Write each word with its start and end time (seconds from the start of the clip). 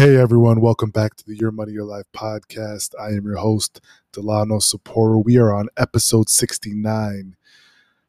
Hey 0.00 0.16
everyone, 0.16 0.62
welcome 0.62 0.88
back 0.88 1.14
to 1.16 1.26
the 1.26 1.36
Your 1.36 1.50
Money 1.50 1.72
Your 1.72 1.84
Life 1.84 2.06
podcast. 2.16 2.94
I 2.98 3.08
am 3.08 3.26
your 3.26 3.36
host, 3.36 3.82
Delano 4.14 4.56
Saporu. 4.56 5.22
We 5.22 5.36
are 5.36 5.52
on 5.52 5.68
episode 5.76 6.30
69. 6.30 7.36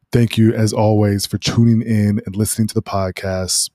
Thank 0.10 0.38
you, 0.38 0.54
as 0.54 0.72
always, 0.72 1.26
for 1.26 1.38
tuning 1.38 1.82
in 1.82 2.22
and 2.26 2.34
listening 2.34 2.70
to 2.70 2.74
the 2.74 2.82
podcast. 2.82 3.72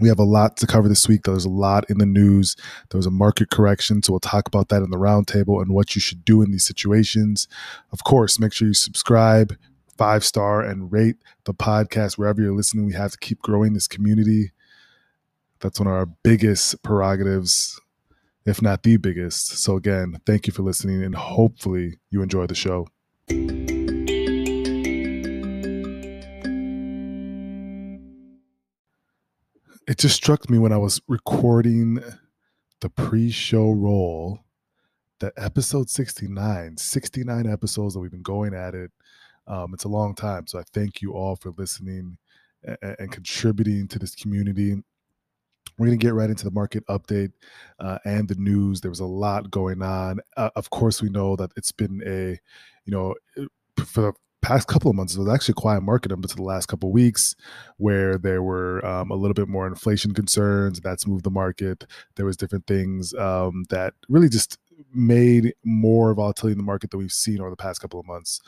We 0.00 0.06
have 0.06 0.20
a 0.20 0.22
lot 0.22 0.56
to 0.58 0.66
cover 0.68 0.88
this 0.88 1.08
week. 1.08 1.22
There's 1.24 1.44
a 1.44 1.50
lot 1.50 1.90
in 1.90 1.98
the 1.98 2.06
news. 2.06 2.54
There 2.90 2.98
was 3.00 3.06
a 3.06 3.10
market 3.10 3.50
correction, 3.50 4.00
so 4.00 4.12
we'll 4.12 4.20
talk 4.20 4.46
about 4.46 4.68
that 4.68 4.84
in 4.84 4.90
the 4.90 4.96
roundtable 4.96 5.60
and 5.60 5.72
what 5.72 5.96
you 5.96 6.00
should 6.00 6.24
do 6.24 6.40
in 6.40 6.52
these 6.52 6.66
situations. 6.66 7.48
Of 7.90 8.04
course, 8.04 8.38
make 8.38 8.52
sure 8.52 8.68
you 8.68 8.74
subscribe, 8.74 9.56
five 9.96 10.24
star, 10.24 10.62
and 10.62 10.92
rate 10.92 11.16
the 11.46 11.52
podcast 11.52 12.16
wherever 12.16 12.40
you're 12.40 12.54
listening. 12.54 12.86
We 12.86 12.92
have 12.92 13.10
to 13.10 13.18
keep 13.18 13.42
growing 13.42 13.72
this 13.72 13.88
community 13.88 14.52
that's 15.60 15.80
one 15.80 15.86
of 15.86 15.92
our 15.92 16.06
biggest 16.06 16.82
prerogatives, 16.82 17.80
if 18.44 18.62
not 18.62 18.82
the 18.82 18.96
biggest. 18.96 19.58
So, 19.58 19.76
again, 19.76 20.20
thank 20.24 20.46
you 20.46 20.52
for 20.52 20.62
listening, 20.62 21.02
and 21.02 21.14
hopefully, 21.14 21.98
you 22.10 22.22
enjoy 22.22 22.46
the 22.46 22.54
show. 22.54 22.88
It 29.86 29.96
just 29.96 30.16
struck 30.16 30.50
me 30.50 30.58
when 30.58 30.72
I 30.72 30.76
was 30.76 31.00
recording 31.08 32.00
the 32.80 32.90
pre 32.90 33.30
show 33.30 33.70
roll 33.70 34.40
that 35.20 35.32
episode 35.36 35.90
69, 35.90 36.76
69 36.76 37.46
episodes 37.46 37.94
that 37.94 38.00
we've 38.00 38.10
been 38.10 38.22
going 38.22 38.54
at 38.54 38.74
it. 38.74 38.92
Um, 39.46 39.72
it's 39.74 39.84
a 39.84 39.88
long 39.88 40.14
time. 40.14 40.46
So 40.46 40.58
I 40.58 40.62
thank 40.72 41.02
you 41.02 41.12
all 41.12 41.36
for 41.36 41.52
listening 41.56 42.18
and, 42.62 42.96
and 42.98 43.10
contributing 43.10 43.88
to 43.88 43.98
this 43.98 44.14
community 44.14 44.82
we're 45.76 45.86
going 45.86 45.98
to 45.98 46.04
get 46.04 46.14
right 46.14 46.30
into 46.30 46.44
the 46.44 46.50
market 46.50 46.86
update 46.86 47.32
uh, 47.80 47.98
and 48.04 48.28
the 48.28 48.34
news. 48.36 48.80
There 48.80 48.90
was 48.90 49.00
a 49.00 49.06
lot 49.06 49.50
going 49.50 49.82
on. 49.82 50.20
Uh, 50.36 50.50
of 50.56 50.70
course, 50.70 51.02
we 51.02 51.10
know 51.10 51.36
that 51.36 51.50
it's 51.56 51.72
been 51.72 52.02
a, 52.06 52.38
you 52.84 52.92
know, 52.92 53.14
uh, 53.36 53.84
for 53.84 54.00
the 54.00 54.12
past 54.40 54.68
couple 54.68 54.90
of 54.90 54.96
months, 54.96 55.14
it 55.14 55.18
was 55.18 55.28
actually 55.28 55.52
a 55.52 55.60
quiet 55.60 55.82
market 55.82 56.12
up 56.12 56.18
until 56.18 56.36
the 56.36 56.42
last 56.42 56.66
couple 56.66 56.88
of 56.88 56.92
weeks, 56.92 57.34
where 57.76 58.18
there 58.18 58.42
were 58.42 58.84
um, 58.86 59.10
a 59.10 59.14
little 59.14 59.34
bit 59.34 59.48
more 59.48 59.66
inflation 59.66 60.14
concerns. 60.14 60.80
That's 60.80 61.06
moved 61.06 61.24
the 61.24 61.30
market. 61.30 61.84
There 62.16 62.26
was 62.26 62.36
different 62.36 62.66
things 62.66 63.14
um, 63.14 63.64
that 63.70 63.94
really 64.08 64.28
just 64.28 64.58
made 64.94 65.54
more 65.64 66.14
volatility 66.14 66.52
in 66.52 66.58
the 66.58 66.64
market 66.64 66.90
than 66.90 67.00
we've 67.00 67.12
seen 67.12 67.40
over 67.40 67.50
the 67.50 67.56
past 67.56 67.80
couple 67.80 67.98
of 67.98 68.06
months. 68.06 68.40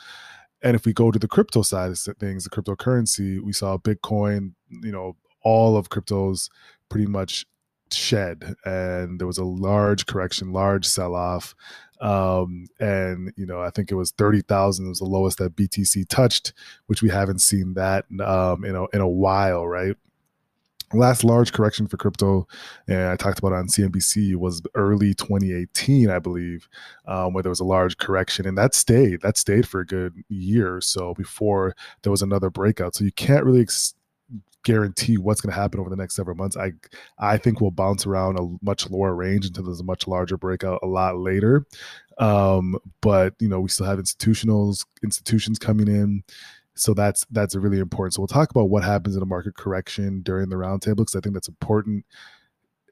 And 0.63 0.75
if 0.75 0.85
we 0.85 0.93
go 0.93 1.11
to 1.11 1.19
the 1.19 1.29
crypto 1.29 1.63
side 1.63 1.91
of 1.91 1.99
things, 2.19 2.45
the 2.45 2.51
cryptocurrency, 2.51 3.41
we 3.41 3.53
saw 3.53 3.79
Bitcoin, 3.79 4.53
you 4.69 4.93
know, 4.93 5.17
all 5.43 5.77
of 5.77 5.89
cryptos 5.89 6.51
pretty 6.91 7.07
much 7.07 7.47
shed 7.93 8.55
and 8.65 9.19
there 9.19 9.27
was 9.27 9.39
a 9.39 9.45
large 9.45 10.07
correction 10.07 10.53
large 10.53 10.87
sell-off 10.87 11.55
um, 12.01 12.67
and 12.79 13.33
you 13.37 13.47
know 13.47 13.61
i 13.61 13.71
think 13.71 13.91
it 13.91 13.97
was 13.97 14.13
30000 14.13 14.89
was 14.89 14.99
the 14.99 15.05
lowest 15.05 15.39
that 15.39 15.57
btc 15.57 16.09
touched 16.09 16.53
which 16.87 17.03
we 17.03 17.09
haven't 17.09 17.41
seen 17.41 17.75
that 17.75 18.05
um, 18.21 18.65
a, 18.65 18.87
in 18.93 19.01
a 19.01 19.09
while 19.09 19.67
right? 19.67 19.97
Last 20.93 21.23
large 21.23 21.53
correction 21.53 21.87
for 21.87 21.97
crypto 21.97 22.49
and 22.89 23.03
i 23.03 23.17
talked 23.17 23.39
about 23.39 23.53
on 23.53 23.69
cnbc 23.69 24.35
was 24.35 24.61
early 24.75 25.15
2018 25.15 26.11
i 26.11 26.19
believe 26.19 26.69
um, 27.07 27.33
where 27.33 27.45
there 27.45 27.51
was 27.51 27.61
a 27.61 27.65
large 27.65 27.97
correction 27.99 28.45
and 28.45 28.59
that 28.59 28.75
stayed 28.75 29.21
that 29.21 29.37
stayed 29.37 29.69
for 29.69 29.81
a 29.81 29.87
good 29.87 30.15
year 30.29 30.77
or 30.77 30.81
so 30.81 31.15
before 31.15 31.77
there 32.03 32.11
was 32.11 32.23
another 32.23 32.51
breakout. 32.51 32.97
So 32.97 33.05
you 33.05 33.13
can't 33.13 33.45
really 33.45 33.63
ex- 33.63 33.95
guarantee 34.65 35.17
what's 35.17 35.41
going 35.41 35.53
to 35.55 35.61
happen 35.61 35.81
over 35.81 35.91
the 35.91 35.97
next 35.97 36.15
several 36.15 36.37
months. 36.37 36.57
I 36.57 36.73
I 37.19 37.37
think 37.39 37.61
we'll 37.61 37.71
bounce 37.71 38.07
around 38.07 38.39
a 38.39 38.49
much 38.63 38.89
lower 38.91 39.15
range 39.15 39.47
until 39.47 39.65
there's 39.65 39.81
a 39.81 39.85
much 39.85 40.07
larger 40.07 40.37
breakout 40.37 40.81
a 40.83 40.87
lot 40.87 41.19
later. 41.19 41.67
Um, 42.19 42.77
but 43.01 43.35
you 43.41 43.49
know, 43.49 43.61
we 43.61 43.69
still 43.69 43.87
have 43.87 43.99
institutionals 43.99 44.85
institutions 45.03 45.59
coming 45.59 45.89
in. 45.89 46.23
So 46.75 46.95
that's 46.95 47.27
that's 47.31 47.55
really 47.57 47.79
important. 47.79 48.15
So 48.15 48.23
we'll 48.23 48.29
talk 48.29 48.51
about 48.51 48.71
what 48.71 48.85
happens 48.85 49.17
in 49.17 49.23
a 49.23 49.27
market 49.27 49.57
correction 49.57 50.23
during 50.23 50.49
the 50.49 50.57
roundtable 50.57 50.99
because 50.99 51.17
I 51.17 51.21
think 51.21 51.35
that's 51.35 51.49
important 51.49 52.05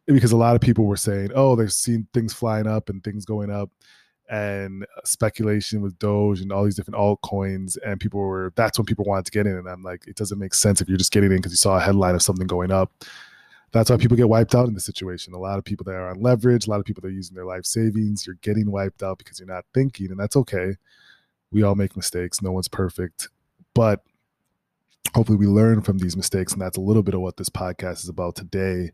because 0.06 0.32
a 0.32 0.36
lot 0.36 0.54
of 0.54 0.60
people 0.60 0.86
were 0.86 0.96
saying, 0.96 1.30
"Oh, 1.34 1.56
they've 1.56 1.72
seen 1.72 2.06
things 2.12 2.32
flying 2.32 2.66
up 2.66 2.88
and 2.88 3.02
things 3.02 3.24
going 3.24 3.50
up." 3.50 3.70
And 4.28 4.86
speculation 5.04 5.80
with 5.80 5.98
Doge 5.98 6.40
and 6.40 6.52
all 6.52 6.64
these 6.64 6.76
different 6.76 6.98
altcoins, 6.98 7.76
and 7.84 8.00
people 8.00 8.20
were 8.20 8.52
that's 8.56 8.78
when 8.78 8.86
people 8.86 9.04
wanted 9.04 9.24
to 9.26 9.30
get 9.30 9.46
in, 9.46 9.56
and 9.56 9.68
I'm 9.68 9.82
like, 9.82 10.06
it 10.06 10.16
doesn't 10.16 10.38
make 10.38 10.54
sense 10.54 10.80
if 10.80 10.88
you're 10.88 10.98
just 10.98 11.12
getting 11.12 11.30
in 11.30 11.38
because 11.38 11.52
you 11.52 11.56
saw 11.56 11.76
a 11.76 11.80
headline 11.80 12.14
of 12.14 12.22
something 12.22 12.46
going 12.46 12.70
up. 12.70 12.92
That's 13.72 13.90
why 13.90 13.98
people 13.98 14.16
get 14.16 14.28
wiped 14.28 14.54
out 14.54 14.66
in 14.66 14.74
this 14.74 14.86
situation. 14.86 15.34
A 15.34 15.38
lot 15.38 15.58
of 15.58 15.64
people 15.64 15.84
that 15.84 15.94
are 15.94 16.08
on 16.08 16.22
leverage, 16.22 16.66
a 16.66 16.70
lot 16.70 16.80
of 16.80 16.86
people 16.86 17.02
that 17.02 17.08
are 17.08 17.12
using 17.12 17.34
their 17.34 17.44
life 17.44 17.66
savings, 17.66 18.26
you're 18.26 18.38
getting 18.40 18.70
wiped 18.70 19.02
out 19.02 19.18
because 19.18 19.38
you're 19.38 19.48
not 19.48 19.66
thinking, 19.74 20.10
and 20.10 20.18
that's 20.18 20.36
okay. 20.36 20.76
We 21.50 21.62
all 21.62 21.74
make 21.74 21.96
mistakes. 21.96 22.42
No 22.42 22.52
one's 22.52 22.68
perfect, 22.68 23.28
but 23.74 24.02
hopefully 25.14 25.38
we 25.38 25.46
learn 25.46 25.82
from 25.82 25.98
these 25.98 26.16
mistakes, 26.16 26.52
and 26.52 26.60
that's 26.60 26.76
a 26.76 26.82
little 26.82 27.02
bit 27.02 27.14
of 27.14 27.20
what 27.20 27.36
this 27.36 27.48
podcast 27.48 28.02
is 28.02 28.08
about 28.08 28.36
today. 28.36 28.92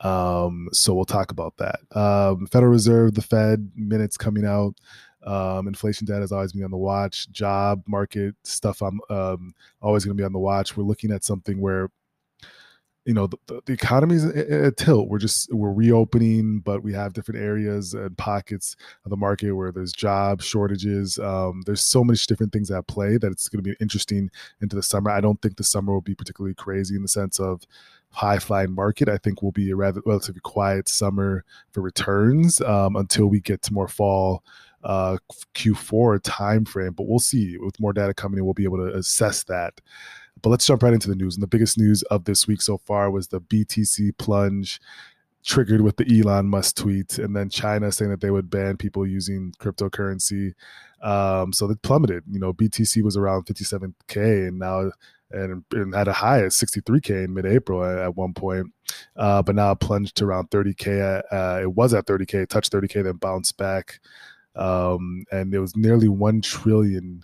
Um, 0.00 0.68
so 0.72 0.94
we'll 0.94 1.04
talk 1.04 1.30
about 1.30 1.56
that. 1.56 1.80
Um, 1.96 2.46
Federal 2.46 2.72
Reserve, 2.72 3.14
the 3.14 3.22
Fed 3.22 3.70
minutes 3.74 4.16
coming 4.16 4.44
out. 4.44 4.74
Um, 5.24 5.66
inflation 5.66 6.06
data 6.06 6.22
is 6.22 6.32
always 6.32 6.52
be 6.52 6.62
on 6.62 6.70
the 6.70 6.76
watch. 6.76 7.30
Job 7.30 7.82
market 7.86 8.34
stuff. 8.44 8.82
I'm 8.82 9.00
um, 9.10 9.54
always 9.82 10.04
going 10.04 10.16
to 10.16 10.20
be 10.20 10.24
on 10.24 10.32
the 10.32 10.38
watch. 10.38 10.76
We're 10.76 10.84
looking 10.84 11.12
at 11.12 11.24
something 11.24 11.60
where 11.60 11.90
you 13.08 13.14
know 13.14 13.26
the, 13.26 13.62
the 13.64 13.72
economy 13.72 14.16
is 14.16 14.24
a 14.24 14.70
tilt 14.72 15.08
we're 15.08 15.18
just 15.18 15.50
we're 15.50 15.72
reopening 15.72 16.60
but 16.60 16.82
we 16.82 16.92
have 16.92 17.14
different 17.14 17.40
areas 17.40 17.94
and 17.94 18.18
pockets 18.18 18.76
of 19.06 19.10
the 19.10 19.16
market 19.16 19.52
where 19.52 19.72
there's 19.72 19.94
job 19.94 20.42
shortages 20.42 21.18
um, 21.18 21.62
there's 21.64 21.82
so 21.82 22.04
many 22.04 22.18
different 22.28 22.52
things 22.52 22.70
at 22.70 22.86
play 22.86 23.16
that 23.16 23.32
it's 23.32 23.48
going 23.48 23.64
to 23.64 23.70
be 23.70 23.74
interesting 23.80 24.30
into 24.60 24.76
the 24.76 24.82
summer 24.82 25.10
i 25.10 25.22
don't 25.22 25.40
think 25.40 25.56
the 25.56 25.64
summer 25.64 25.94
will 25.94 26.02
be 26.02 26.14
particularly 26.14 26.54
crazy 26.54 26.96
in 26.96 27.02
the 27.02 27.08
sense 27.08 27.40
of 27.40 27.62
high 28.10 28.38
flying 28.38 28.74
market. 28.74 29.08
I 29.08 29.18
think 29.18 29.42
will 29.42 29.52
be 29.52 29.70
a 29.70 29.76
rather 29.76 30.00
relatively 30.04 30.40
quiet 30.40 30.88
summer 30.88 31.44
for 31.72 31.80
returns 31.80 32.60
um, 32.60 32.96
until 32.96 33.26
we 33.26 33.40
get 33.40 33.62
to 33.62 33.72
more 33.72 33.88
fall 33.88 34.44
uh, 34.84 35.18
Q4 35.54 36.20
timeframe. 36.20 36.96
But 36.96 37.06
we'll 37.08 37.18
see. 37.18 37.58
With 37.58 37.80
more 37.80 37.92
data 37.92 38.14
coming 38.14 38.38
in, 38.38 38.44
we'll 38.44 38.54
be 38.54 38.64
able 38.64 38.78
to 38.78 38.94
assess 38.94 39.44
that. 39.44 39.80
But 40.42 40.50
let's 40.50 40.66
jump 40.66 40.82
right 40.82 40.92
into 40.92 41.08
the 41.08 41.16
news. 41.16 41.34
And 41.34 41.42
the 41.42 41.48
biggest 41.48 41.78
news 41.78 42.02
of 42.04 42.24
this 42.24 42.46
week 42.46 42.62
so 42.62 42.78
far 42.78 43.10
was 43.10 43.28
the 43.28 43.40
BTC 43.40 44.16
plunge 44.18 44.80
triggered 45.44 45.80
with 45.80 45.96
the 45.96 46.20
Elon 46.20 46.46
Musk 46.46 46.76
tweet, 46.76 47.18
and 47.18 47.34
then 47.34 47.48
China 47.48 47.90
saying 47.92 48.10
that 48.10 48.20
they 48.20 48.30
would 48.30 48.50
ban 48.50 48.76
people 48.76 49.06
using 49.06 49.52
cryptocurrency. 49.58 50.54
Um, 51.02 51.52
so 51.52 51.70
it 51.70 51.82
plummeted. 51.82 52.24
You 52.30 52.40
know, 52.40 52.52
BTC 52.52 53.02
was 53.02 53.16
around 53.16 53.46
57k, 53.46 54.48
and 54.48 54.58
now 54.58 54.90
and, 55.30 55.64
and 55.72 55.94
had 55.94 56.08
a 56.08 56.12
high 56.12 56.40
at 56.40 56.52
63k 56.52 57.24
in 57.24 57.34
mid-April 57.34 57.84
at, 57.84 57.98
at 57.98 58.16
one 58.16 58.32
point, 58.32 58.72
uh, 59.16 59.42
but 59.42 59.54
now 59.54 59.74
plunged 59.74 60.16
to 60.16 60.24
around 60.24 60.50
30k. 60.50 61.22
Uh, 61.30 61.60
it 61.62 61.72
was 61.74 61.94
at 61.94 62.06
30k, 62.06 62.48
touched 62.48 62.72
30k, 62.72 63.04
then 63.04 63.16
bounced 63.16 63.56
back, 63.56 64.00
um, 64.56 65.24
and 65.30 65.52
it 65.52 65.60
was 65.60 65.76
nearly 65.76 66.08
one 66.08 66.40
trillion 66.40 67.22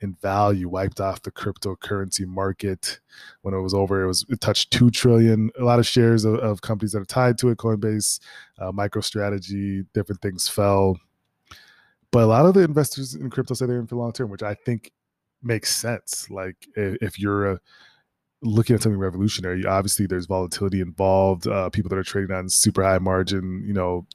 in 0.00 0.14
value 0.14 0.68
wiped 0.68 1.00
off 1.00 1.22
the 1.22 1.30
cryptocurrency 1.30 2.26
market 2.26 3.00
when 3.42 3.54
it 3.54 3.60
was 3.60 3.74
over. 3.74 4.02
It 4.02 4.06
was 4.06 4.24
it 4.28 4.40
touched 4.40 4.70
two 4.70 4.90
trillion. 4.90 5.50
A 5.58 5.64
lot 5.64 5.78
of 5.78 5.86
shares 5.86 6.24
of, 6.24 6.34
of 6.36 6.60
companies 6.60 6.92
that 6.92 7.00
are 7.00 7.06
tied 7.06 7.38
to 7.38 7.48
it, 7.48 7.58
Coinbase, 7.58 8.20
uh, 8.58 8.72
MicroStrategy, 8.72 9.86
different 9.94 10.22
things 10.22 10.48
fell. 10.48 10.98
But 12.10 12.22
a 12.22 12.26
lot 12.26 12.46
of 12.46 12.54
the 12.54 12.62
investors 12.62 13.14
in 13.14 13.28
crypto 13.30 13.54
say 13.54 13.66
they're 13.66 13.78
in 13.78 13.86
for 13.86 13.96
long 13.96 14.12
term, 14.12 14.30
which 14.30 14.42
I 14.42 14.54
think 14.54 14.92
makes 15.42 15.74
sense. 15.74 16.30
Like 16.30 16.56
if 16.76 17.18
you're 17.18 17.52
a, 17.52 17.60
looking 18.42 18.74
at 18.74 18.82
something 18.82 18.98
revolutionary, 18.98 19.66
obviously 19.66 20.06
there's 20.06 20.26
volatility 20.26 20.80
involved. 20.80 21.46
Uh, 21.46 21.70
people 21.70 21.88
that 21.90 21.98
are 21.98 22.04
trading 22.04 22.34
on 22.34 22.48
super 22.48 22.82
high 22.82 22.98
margin, 22.98 23.62
you 23.66 23.74
know, 23.74 24.06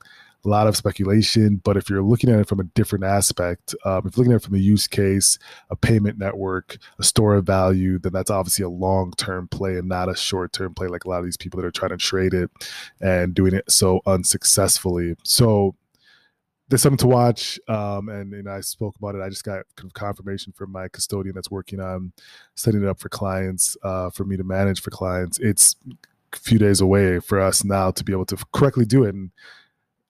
a 0.45 0.49
lot 0.49 0.67
of 0.67 0.75
speculation. 0.75 1.61
But 1.63 1.77
if 1.77 1.89
you're 1.89 2.03
looking 2.03 2.29
at 2.29 2.39
it 2.39 2.47
from 2.47 2.59
a 2.59 2.63
different 2.63 3.05
aspect, 3.05 3.75
um, 3.85 4.05
if 4.05 4.15
you're 4.15 4.23
looking 4.23 4.33
at 4.33 4.41
it 4.41 4.45
from 4.45 4.55
a 4.55 4.59
use 4.59 4.87
case, 4.87 5.37
a 5.69 5.75
payment 5.75 6.17
network, 6.17 6.77
a 6.99 7.03
store 7.03 7.35
of 7.35 7.45
value, 7.45 7.99
then 7.99 8.13
that's 8.13 8.31
obviously 8.31 8.63
a 8.63 8.69
long 8.69 9.11
term 9.17 9.47
play 9.47 9.77
and 9.77 9.87
not 9.87 10.09
a 10.09 10.15
short 10.15 10.53
term 10.53 10.73
play 10.73 10.87
like 10.87 11.05
a 11.05 11.09
lot 11.09 11.19
of 11.19 11.25
these 11.25 11.37
people 11.37 11.59
that 11.59 11.67
are 11.67 11.71
trying 11.71 11.91
to 11.91 11.97
trade 11.97 12.33
it 12.33 12.49
and 13.01 13.33
doing 13.33 13.53
it 13.53 13.69
so 13.69 14.01
unsuccessfully. 14.05 15.15
So 15.23 15.75
there's 16.69 16.81
something 16.81 16.97
to 16.97 17.07
watch. 17.07 17.59
Um, 17.67 18.09
and, 18.09 18.33
and 18.33 18.49
I 18.49 18.61
spoke 18.61 18.95
about 18.97 19.15
it. 19.15 19.21
I 19.21 19.29
just 19.29 19.43
got 19.43 19.65
confirmation 19.93 20.53
from 20.53 20.71
my 20.71 20.87
custodian 20.87 21.35
that's 21.35 21.51
working 21.51 21.79
on 21.79 22.13
setting 22.55 22.81
it 22.81 22.89
up 22.89 22.99
for 22.99 23.09
clients, 23.09 23.77
uh, 23.83 24.09
for 24.09 24.23
me 24.25 24.37
to 24.37 24.43
manage 24.43 24.81
for 24.81 24.89
clients. 24.89 25.39
It's 25.39 25.75
a 26.33 26.37
few 26.37 26.57
days 26.57 26.81
away 26.81 27.19
for 27.19 27.39
us 27.39 27.63
now 27.63 27.91
to 27.91 28.03
be 28.03 28.11
able 28.11 28.25
to 28.25 28.37
correctly 28.53 28.85
do 28.85 29.03
it. 29.03 29.13
And 29.13 29.31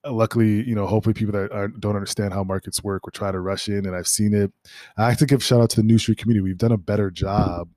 luckily, 0.06 0.68
you 0.68 0.76
know, 0.76 0.86
hopefully 0.86 1.14
people 1.14 1.34
that 1.34 1.52
are, 1.52 1.68
don't 1.68 1.96
understand 1.96 2.34
how 2.34 2.44
markets 2.44 2.84
work 2.84 3.06
will 3.06 3.12
try 3.12 3.32
to 3.32 3.40
rush 3.40 3.68
in. 3.68 3.86
And 3.86 3.96
I've 3.96 4.08
seen 4.08 4.34
it. 4.34 4.52
I 4.98 5.10
have 5.10 5.18
to 5.20 5.26
give 5.26 5.44
shout 5.44 5.62
out 5.62 5.70
to 5.72 5.78
the 5.78 5.84
New 5.84 5.98
Street 5.98 6.18
community. 6.18 6.44
We've 6.44 6.58
done 6.58 6.72
a 6.72 6.78
better 6.78 7.10
job 7.10 7.70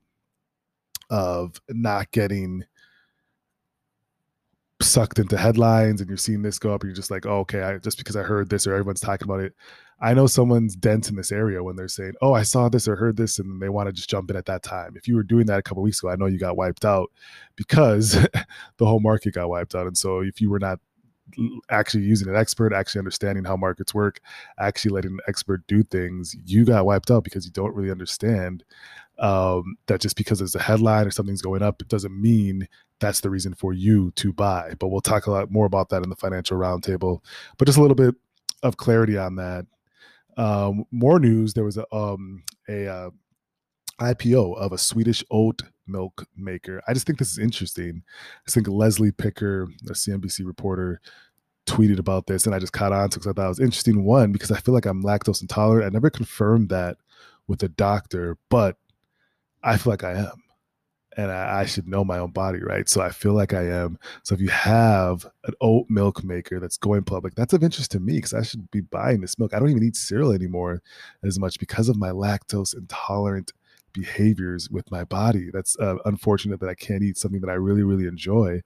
of 1.09 1.61
not 1.69 2.11
getting 2.11 2.65
sucked 4.81 5.17
into 5.17 5.37
headlines 5.37 6.01
and 6.01 6.09
you're 6.09 6.17
seeing 6.17 6.43
this 6.43 6.59
go 6.59 6.73
up 6.73 6.81
and 6.81 6.89
you're 6.89 6.95
just 6.95 7.09
like 7.09 7.25
oh, 7.25 7.39
okay 7.39 7.61
I, 7.61 7.77
just 7.79 7.97
because 7.97 8.15
i 8.15 8.21
heard 8.21 8.47
this 8.47 8.67
or 8.67 8.73
everyone's 8.73 8.99
talking 8.99 9.25
about 9.27 9.39
it 9.39 9.55
i 9.99 10.13
know 10.13 10.27
someone's 10.27 10.75
dense 10.75 11.09
in 11.09 11.15
this 11.15 11.31
area 11.31 11.63
when 11.63 11.75
they're 11.75 11.87
saying 11.87 12.13
oh 12.21 12.33
i 12.33 12.43
saw 12.43 12.69
this 12.69 12.87
or 12.87 12.95
heard 12.95 13.17
this 13.17 13.39
and 13.39 13.59
they 13.59 13.69
want 13.69 13.87
to 13.87 13.93
just 13.93 14.09
jump 14.09 14.29
in 14.29 14.35
at 14.35 14.45
that 14.45 14.61
time 14.61 14.93
if 14.95 15.07
you 15.07 15.15
were 15.15 15.23
doing 15.23 15.47
that 15.47 15.57
a 15.57 15.63
couple 15.63 15.81
weeks 15.81 16.03
ago 16.03 16.11
i 16.11 16.15
know 16.15 16.27
you 16.27 16.37
got 16.37 16.57
wiped 16.57 16.85
out 16.85 17.09
because 17.55 18.11
the 18.77 18.85
whole 18.85 18.99
market 18.99 19.33
got 19.33 19.49
wiped 19.49 19.73
out 19.73 19.87
and 19.87 19.97
so 19.97 20.19
if 20.19 20.39
you 20.39 20.51
were 20.51 20.59
not 20.59 20.79
actually 21.69 22.03
using 22.03 22.29
an 22.29 22.35
expert 22.35 22.71
actually 22.73 22.99
understanding 22.99 23.43
how 23.43 23.57
markets 23.57 23.93
work 23.93 24.21
actually 24.59 24.91
letting 24.91 25.11
an 25.11 25.19
expert 25.27 25.65
do 25.67 25.83
things 25.83 26.35
you 26.45 26.63
got 26.63 26.85
wiped 26.85 27.11
out 27.11 27.23
because 27.23 27.45
you 27.45 27.51
don't 27.51 27.75
really 27.75 27.91
understand 27.91 28.63
um, 29.19 29.77
that 29.87 30.01
just 30.01 30.15
because 30.15 30.39
there's 30.39 30.55
a 30.55 30.61
headline 30.61 31.07
or 31.07 31.11
something's 31.11 31.41
going 31.41 31.63
up, 31.63 31.81
it 31.81 31.87
doesn't 31.87 32.19
mean 32.19 32.67
that's 32.99 33.21
the 33.21 33.29
reason 33.29 33.53
for 33.53 33.73
you 33.73 34.11
to 34.11 34.33
buy. 34.33 34.73
But 34.79 34.89
we'll 34.89 35.01
talk 35.01 35.27
a 35.27 35.31
lot 35.31 35.51
more 35.51 35.65
about 35.65 35.89
that 35.89 36.03
in 36.03 36.09
the 36.09 36.15
financial 36.15 36.57
roundtable. 36.57 37.23
But 37.57 37.65
just 37.65 37.77
a 37.77 37.81
little 37.81 37.95
bit 37.95 38.15
of 38.63 38.77
clarity 38.77 39.17
on 39.17 39.35
that. 39.35 39.65
Um, 40.37 40.85
more 40.91 41.19
news: 41.19 41.53
there 41.53 41.63
was 41.63 41.77
a 41.77 41.95
um, 41.95 42.43
a 42.69 42.87
uh, 42.87 43.09
IPO 43.99 44.57
of 44.57 44.71
a 44.71 44.77
Swedish 44.77 45.23
oat 45.31 45.61
milk 45.87 46.25
maker. 46.35 46.81
I 46.87 46.93
just 46.93 47.05
think 47.05 47.19
this 47.19 47.31
is 47.31 47.39
interesting. 47.39 48.03
I 48.47 48.51
think 48.51 48.67
Leslie 48.67 49.11
Picker, 49.11 49.67
a 49.87 49.93
CNBC 49.93 50.45
reporter, 50.45 51.01
tweeted 51.65 51.99
about 51.99 52.27
this, 52.27 52.45
and 52.45 52.55
I 52.55 52.59
just 52.59 52.73
caught 52.73 52.93
on 52.93 53.09
to 53.09 53.19
because 53.19 53.27
I 53.27 53.33
thought 53.33 53.45
it 53.45 53.49
was 53.49 53.59
interesting. 53.59 54.03
One, 54.03 54.31
because 54.31 54.51
I 54.51 54.59
feel 54.59 54.73
like 54.73 54.85
I'm 54.85 55.03
lactose 55.03 55.41
intolerant. 55.41 55.85
I 55.85 55.93
never 55.93 56.09
confirmed 56.09 56.69
that 56.69 56.97
with 57.47 57.63
a 57.63 57.69
doctor, 57.69 58.37
but 58.49 58.77
I 59.63 59.77
feel 59.77 59.91
like 59.91 60.03
I 60.03 60.13
am. 60.13 60.43
And 61.17 61.31
I, 61.31 61.61
I, 61.61 61.65
should 61.65 61.87
know 61.87 62.03
my 62.03 62.19
own 62.19 62.29
body, 62.29 62.59
right? 62.61 62.87
So 62.87 63.01
I 63.01 63.09
feel 63.09 63.33
like 63.33 63.51
I 63.51 63.63
am. 63.63 63.97
So 64.21 64.35
if 64.35 64.41
you 64.41 64.49
have 64.49 65.25
an 65.45 65.55
oat 65.61 65.87
milk 65.89 66.23
maker 66.23 66.59
that's 66.59 66.77
going 66.77 67.03
public, 67.05 67.33
that's 67.33 67.53
of 67.53 67.63
interest 67.63 67.89
to 67.91 67.99
me 67.99 68.17
because 68.17 68.35
I 68.35 68.43
should 68.43 68.69
be 68.69 68.81
buying 68.81 69.21
this 69.21 69.39
milk. 69.39 69.51
I 69.51 69.59
don't 69.59 69.71
even 69.71 69.83
eat 69.83 69.95
cereal 69.95 70.31
anymore 70.31 70.83
as 71.23 71.39
much 71.39 71.59
because 71.59 71.89
of 71.89 71.97
my 71.97 72.09
lactose 72.09 72.77
intolerant 72.77 73.51
behaviors 73.93 74.69
with 74.69 74.89
my 74.91 75.03
body. 75.03 75.49
That's 75.51 75.77
uh, 75.79 75.95
unfortunate 76.05 76.59
that 76.59 76.69
I 76.69 76.75
can't 76.75 77.03
eat 77.03 77.17
something 77.17 77.41
that 77.41 77.49
I 77.49 77.55
really, 77.55 77.83
really 77.83 78.07
enjoy. 78.07 78.61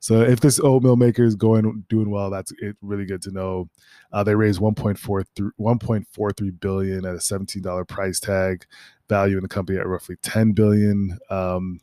So 0.00 0.20
if 0.20 0.40
this 0.40 0.58
oatmeal 0.58 0.96
maker 0.96 1.22
is 1.22 1.36
going 1.36 1.84
doing 1.88 2.10
well, 2.10 2.28
that's 2.28 2.52
it, 2.58 2.76
really 2.82 3.04
good 3.04 3.22
to 3.22 3.30
know. 3.30 3.68
Uh, 4.12 4.24
they 4.24 4.34
raised 4.34 4.60
1.43 4.60 5.24
1.43 5.60 6.60
billion 6.60 7.04
at 7.06 7.14
a 7.14 7.18
$17 7.18 7.88
price 7.88 8.18
tag, 8.18 8.66
value 9.08 9.36
in 9.36 9.42
the 9.42 9.48
company 9.48 9.78
at 9.78 9.86
roughly 9.86 10.16
10 10.22 10.52
billion. 10.52 11.16
Um, 11.30 11.80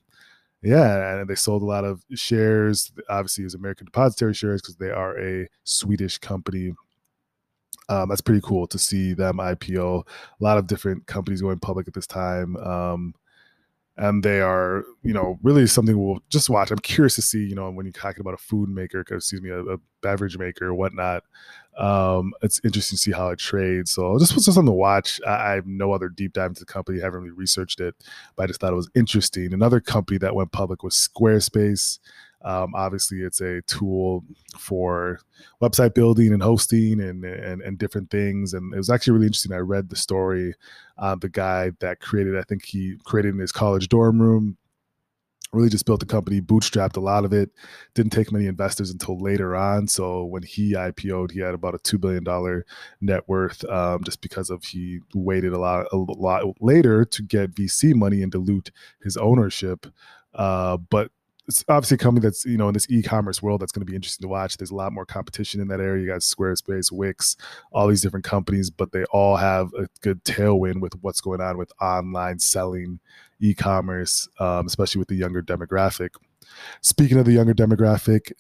yeah, 0.62 1.19
and 1.19 1.30
they 1.30 1.36
sold 1.36 1.62
a 1.62 1.65
lot 1.65 1.86
of 1.86 2.03
shares. 2.15 2.91
Obviously, 3.09 3.45
as 3.45 3.56
American 3.56 3.86
Depository 3.86 4.33
shares 4.33 4.62
because 4.62 4.75
they 4.75 4.89
are 4.89 5.18
a 5.18 5.47
Swedish 5.63 6.18
company. 6.18 6.74
Um, 7.88 8.10
that's 8.10 8.21
pretty 8.21 8.42
cool 8.44 8.68
to 8.68 8.77
see 8.77 9.13
them 9.13 9.38
IPO. 9.38 10.06
A 10.06 10.44
lot 10.44 10.57
of 10.57 10.68
different 10.68 11.07
companies 11.07 11.42
going 11.42 11.60
public 11.60 11.88
at 11.88 11.94
this 11.94 12.07
time. 12.07 12.56
Um, 12.57 13.16
and 14.00 14.24
they 14.24 14.39
are 14.39 14.86
you 15.04 15.13
know 15.13 15.38
really 15.44 15.68
something 15.68 16.00
we'll 16.00 16.24
just 16.30 16.50
watch. 16.50 16.71
I'm 16.71 16.80
curious 16.80 17.16
to 17.16 17.21
see 17.21 17.44
you 17.44 17.54
know 17.54 17.69
when 17.69 17.86
you're 17.86 17.94
talking 17.94 18.21
about 18.21 18.33
a 18.33 18.38
food 18.38 18.69
maker 18.69 19.01
excuse 19.01 19.42
me 19.42 19.50
a, 19.50 19.60
a 19.62 19.77
beverage 20.01 20.38
maker 20.38 20.68
or 20.68 20.74
whatnot 20.74 21.24
um, 21.77 22.33
it's 22.42 22.60
interesting 22.63 22.98
to 22.98 23.01
see 23.01 23.12
how 23.12 23.30
it 23.30 23.39
trades. 23.39 23.92
So 23.92 24.18
this 24.18 24.36
was 24.36 24.44
just 24.44 24.56
something 24.56 24.72
to 24.72 24.75
watch. 24.75 25.22
I, 25.25 25.51
I, 25.51 25.51
have 25.56 25.65
no 25.65 25.94
other 25.94 26.10
deep 26.10 26.33
dive 26.33 26.48
into 26.48 26.60
the 26.60 26.65
company. 26.65 27.00
I 27.00 27.06
haven't 27.06 27.22
really 27.22 27.31
researched 27.31 27.80
it 27.80 27.95
but 28.36 28.44
i 28.44 28.48
just 28.48 28.60
thought 28.60 28.74
it 28.74 28.77
was 28.77 28.89
interesting. 28.95 29.54
Another 29.54 29.80
company 29.80 30.18
that 30.19 30.36
went 30.36 30.51
public 30.51 30.83
was 30.83 30.95
squarespace 30.95 32.00
um, 32.41 32.74
obviously, 32.74 33.19
it's 33.19 33.41
a 33.41 33.62
tool 33.63 34.24
for 34.57 35.19
website 35.62 35.94
building 35.94 36.31
and 36.31 36.41
hosting 36.41 37.01
and, 37.01 37.24
and 37.25 37.62
and 37.62 37.77
different 37.77 38.09
things. 38.09 38.53
And 38.53 38.74
it 38.74 38.77
was 38.77 38.89
actually 38.89 39.13
really 39.13 39.27
interesting. 39.27 39.53
I 39.53 39.57
read 39.57 39.89
the 39.89 39.95
story. 39.95 40.53
Uh, 40.97 41.15
the 41.15 41.30
guy 41.30 41.71
that 41.80 42.00
created, 42.00 42.38
I 42.38 42.44
think 42.44 42.63
he 42.65 42.97
created 43.03 43.33
in 43.33 43.39
his 43.39 43.51
college 43.51 43.89
dorm 43.89 44.21
room. 44.21 44.57
Really 45.51 45.69
just 45.69 45.88
built 45.88 46.00
the 46.00 46.06
company, 46.06 46.41
bootstrapped 46.41 46.95
a 46.95 47.00
lot 47.00 47.25
of 47.25 47.33
it. 47.33 47.50
Didn't 47.95 48.12
take 48.12 48.31
many 48.31 48.45
investors 48.45 48.91
until 48.91 49.19
later 49.19 49.56
on. 49.56 49.88
So 49.88 50.24
when 50.25 50.44
he 50.44 50.74
IPO'd, 50.74 51.31
he 51.31 51.39
had 51.39 51.56
about 51.56 51.74
a 51.74 51.80
two 51.80 51.97
billion 51.97 52.24
dollar 52.24 52.68
net 53.01 53.27
worth, 53.27 53.65
um, 53.65 54.03
just 54.03 54.21
because 54.21 54.51
of 54.51 54.63
he 54.63 55.00
waited 55.15 55.51
a 55.51 55.57
lot 55.57 55.88
a 55.91 55.97
lot 55.97 56.44
later 56.62 57.03
to 57.03 57.24
get 57.24 57.56
VC 57.56 57.95
money 57.95 58.21
and 58.21 58.31
dilute 58.31 58.69
his 59.01 59.18
ownership. 59.18 59.88
Uh, 60.36 60.77
but 60.77 61.12
it's 61.50 61.66
obviously 61.68 61.96
a 61.96 61.98
company 61.98 62.24
that's 62.24 62.46
you 62.46 62.57
know 62.57 62.68
in 62.68 62.74
this 62.74 62.90
e-commerce 62.90 63.42
world 63.42 63.60
that's 63.60 63.72
going 63.72 63.81
to 63.81 63.92
be 63.92 63.96
interesting 63.96 64.24
to 64.24 64.30
watch. 64.30 64.56
There's 64.56 64.69
a 64.69 64.75
lot 64.75 64.94
more 64.94 65.06
competition 65.06 65.60
in 65.60 65.68
that 65.69 65.80
area. 65.80 66.04
You 66.04 66.07
got 66.07 66.22
Squarespace, 66.22 66.92
Wix, 66.92 67.36
all 67.72 67.88
these 67.88 68.01
different 68.01 68.24
companies, 68.24 68.69
but 68.69 68.92
they 68.92 69.04
all 69.06 69.36
have 69.36 69.74
a 69.74 69.88
good 70.01 70.24
tailwind 70.24 70.80
with 70.80 70.94
what's 71.01 71.22
going 71.22 71.42
on 71.42 71.57
with 71.57 71.72
online 71.81 72.38
selling, 72.38 73.00
e-commerce, 73.42 74.30
um, 74.40 74.68
especially 74.68 75.00
with 75.00 75.07
the 75.07 75.16
younger 75.16 75.42
demographic. 75.42 76.10
Speaking 76.81 77.18
of 77.18 77.25
the 77.25 77.34
younger 77.34 77.56
demographic, 77.56 78.31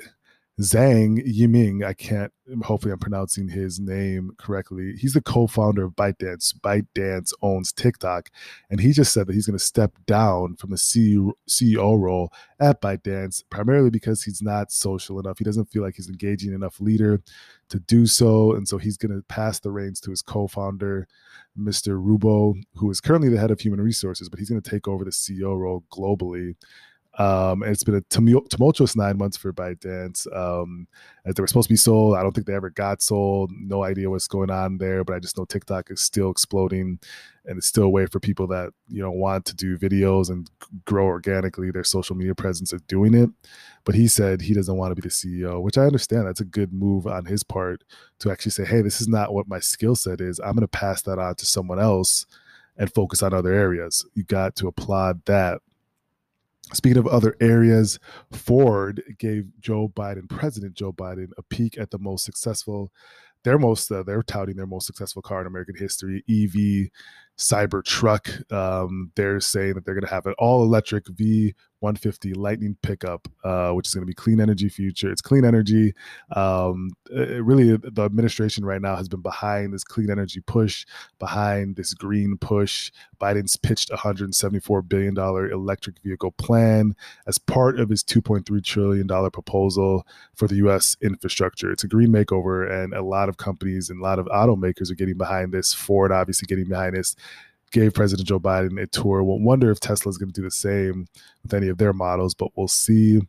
Zhang 0.59 1.25
Yiming, 1.25 1.85
I 1.85 1.93
can't, 1.93 2.33
hopefully 2.63 2.91
I'm 2.91 2.99
pronouncing 2.99 3.47
his 3.47 3.79
name 3.79 4.31
correctly. 4.37 4.93
He's 4.97 5.13
the 5.13 5.21
co 5.21 5.47
founder 5.47 5.85
of 5.85 5.93
ByteDance. 5.93 6.53
ByteDance 6.59 7.31
owns 7.41 7.71
TikTok. 7.71 8.29
And 8.69 8.81
he 8.81 8.91
just 8.91 9.13
said 9.13 9.27
that 9.27 9.35
he's 9.35 9.47
going 9.47 9.57
to 9.57 9.63
step 9.63 9.93
down 10.05 10.57
from 10.57 10.71
the 10.71 10.75
CEO 10.75 11.33
role 11.99 12.33
at 12.59 12.81
ByteDance, 12.81 13.43
primarily 13.49 13.89
because 13.89 14.23
he's 14.23 14.41
not 14.41 14.69
social 14.69 15.17
enough. 15.17 15.37
He 15.37 15.45
doesn't 15.45 15.71
feel 15.71 15.81
like 15.81 15.95
he's 15.95 16.09
engaging 16.09 16.53
enough 16.53 16.81
leader 16.81 17.21
to 17.69 17.79
do 17.79 18.05
so. 18.05 18.53
And 18.53 18.67
so 18.67 18.77
he's 18.77 18.97
going 18.97 19.15
to 19.15 19.23
pass 19.23 19.59
the 19.61 19.71
reins 19.71 20.01
to 20.01 20.09
his 20.09 20.21
co 20.21 20.47
founder, 20.47 21.07
Mr. 21.57 21.97
Rubo, 22.03 22.61
who 22.75 22.91
is 22.91 22.99
currently 22.99 23.29
the 23.29 23.39
head 23.39 23.51
of 23.51 23.61
human 23.61 23.79
resources, 23.79 24.27
but 24.27 24.39
he's 24.39 24.49
going 24.49 24.61
to 24.61 24.69
take 24.69 24.89
over 24.89 25.05
the 25.05 25.11
CEO 25.11 25.57
role 25.57 25.85
globally. 25.89 26.55
Um, 27.17 27.63
and 27.63 27.71
it's 27.71 27.83
been 27.83 27.95
a 27.95 28.01
tumultuous 28.01 28.95
nine 28.95 29.17
months 29.17 29.35
for 29.35 29.51
ByteDance. 29.51 30.25
Um, 30.35 30.87
as 31.25 31.35
they 31.35 31.41
were 31.41 31.47
supposed 31.47 31.67
to 31.67 31.73
be 31.73 31.77
sold, 31.77 32.15
I 32.15 32.21
don't 32.21 32.33
think 32.33 32.47
they 32.47 32.55
ever 32.55 32.69
got 32.69 33.01
sold. 33.01 33.51
No 33.51 33.83
idea 33.83 34.09
what's 34.09 34.27
going 34.27 34.49
on 34.49 34.77
there, 34.77 35.03
but 35.03 35.15
I 35.15 35.19
just 35.19 35.37
know 35.37 35.43
TikTok 35.43 35.91
is 35.91 36.01
still 36.01 36.29
exploding, 36.29 36.99
and 37.45 37.57
it's 37.57 37.67
still 37.67 37.83
a 37.83 37.89
way 37.89 38.05
for 38.05 38.19
people 38.19 38.47
that 38.47 38.71
you 38.87 39.01
know 39.01 39.11
want 39.11 39.45
to 39.45 39.55
do 39.55 39.77
videos 39.77 40.29
and 40.29 40.49
grow 40.85 41.05
organically 41.05 41.71
their 41.71 41.83
social 41.83 42.15
media 42.15 42.35
presence 42.35 42.71
of 42.71 42.85
doing 42.87 43.13
it. 43.13 43.29
But 43.85 43.95
he 43.95 44.07
said 44.07 44.41
he 44.41 44.53
doesn't 44.53 44.77
want 44.77 44.91
to 44.91 45.01
be 45.01 45.07
the 45.07 45.13
CEO, 45.13 45.61
which 45.61 45.77
I 45.77 45.85
understand. 45.85 46.27
That's 46.27 46.41
a 46.41 46.45
good 46.45 46.71
move 46.71 47.07
on 47.07 47.25
his 47.25 47.43
part 47.43 47.83
to 48.19 48.31
actually 48.31 48.51
say, 48.51 48.65
"Hey, 48.65 48.81
this 48.81 49.01
is 49.01 49.07
not 49.07 49.33
what 49.33 49.47
my 49.47 49.59
skill 49.59 49.95
set 49.95 50.21
is. 50.21 50.39
I'm 50.39 50.53
going 50.53 50.61
to 50.61 50.67
pass 50.67 51.01
that 51.01 51.19
on 51.19 51.35
to 51.35 51.45
someone 51.45 51.79
else." 51.79 52.25
And 52.77 52.93
focus 52.93 53.21
on 53.21 53.33
other 53.33 53.51
areas. 53.51 54.05
You 54.13 54.23
got 54.23 54.55
to 54.55 54.69
applaud 54.69 55.25
that 55.25 55.59
Speaking 56.73 56.97
of 56.97 57.07
other 57.07 57.35
areas, 57.41 57.99
Ford 58.31 59.01
gave 59.17 59.45
Joe 59.59 59.89
Biden, 59.89 60.29
President 60.29 60.75
Joe 60.75 60.93
Biden, 60.93 61.29
a 61.37 61.43
peek 61.43 61.77
at 61.77 61.89
the 61.89 61.97
most 61.97 62.23
successful, 62.25 62.91
their 63.43 63.57
most, 63.57 63.91
uh, 63.91 64.03
they're 64.03 64.21
touting 64.21 64.55
their 64.55 64.67
most 64.67 64.85
successful 64.85 65.21
car 65.21 65.41
in 65.41 65.47
American 65.47 65.75
history, 65.75 66.23
EV 66.29 66.89
Cyber 67.39 67.83
truck. 67.83 68.29
Um, 68.51 69.11
they're 69.15 69.39
saying 69.39 69.73
that 69.73 69.85
they're 69.85 69.95
going 69.95 70.05
to 70.05 70.13
have 70.13 70.25
an 70.25 70.35
all 70.37 70.61
electric 70.61 71.07
V 71.07 71.53
150 71.79 72.33
Lightning 72.33 72.75
pickup, 72.81 73.27
uh, 73.43 73.71
which 73.71 73.87
is 73.87 73.93
going 73.93 74.01
to 74.01 74.07
be 74.07 74.13
clean 74.13 74.41
energy 74.41 74.67
future. 74.69 75.09
It's 75.11 75.21
clean 75.21 75.45
energy. 75.45 75.93
Um, 76.35 76.91
it 77.09 77.43
really, 77.43 77.77
the 77.77 78.03
administration 78.03 78.65
right 78.65 78.81
now 78.81 78.95
has 78.95 79.07
been 79.07 79.21
behind 79.21 79.73
this 79.73 79.83
clean 79.83 80.11
energy 80.11 80.41
push, 80.41 80.85
behind 81.19 81.77
this 81.77 81.93
green 81.93 82.37
push. 82.37 82.91
Biden's 83.19 83.55
pitched 83.55 83.89
a 83.91 83.93
174 83.93 84.81
billion 84.83 85.13
dollar 85.13 85.49
electric 85.49 85.99
vehicle 86.03 86.31
plan 86.31 86.95
as 87.27 87.37
part 87.37 87.79
of 87.79 87.89
his 87.89 88.03
2.3 88.03 88.63
trillion 88.63 89.07
dollar 89.07 89.29
proposal 89.29 90.05
for 90.35 90.47
the 90.47 90.55
U.S. 90.55 90.97
infrastructure. 91.01 91.71
It's 91.71 91.83
a 91.83 91.87
green 91.87 92.09
makeover, 92.09 92.69
and 92.69 92.93
a 92.93 93.03
lot 93.03 93.29
of 93.29 93.37
companies 93.37 93.89
and 93.89 94.01
a 94.01 94.03
lot 94.03 94.19
of 94.19 94.25
automakers 94.27 94.91
are 94.91 94.95
getting 94.95 95.17
behind 95.17 95.53
this. 95.53 95.73
Ford, 95.73 96.11
obviously, 96.11 96.45
getting 96.47 96.67
behind 96.67 96.95
this 96.95 97.15
gave 97.71 97.93
President 97.93 98.27
Joe 98.27 98.39
Biden 98.39 98.81
a 98.81 98.87
tour. 98.87 99.23
We'll 99.23 99.39
wonder 99.39 99.71
if 99.71 99.79
Tesla 99.79 100.09
is 100.09 100.17
going 100.17 100.31
to 100.31 100.41
do 100.41 100.45
the 100.45 100.51
same 100.51 101.07
with 101.43 101.53
any 101.53 101.67
of 101.69 101.77
their 101.77 101.93
models, 101.93 102.33
but 102.33 102.49
we'll 102.55 102.67
see. 102.67 103.21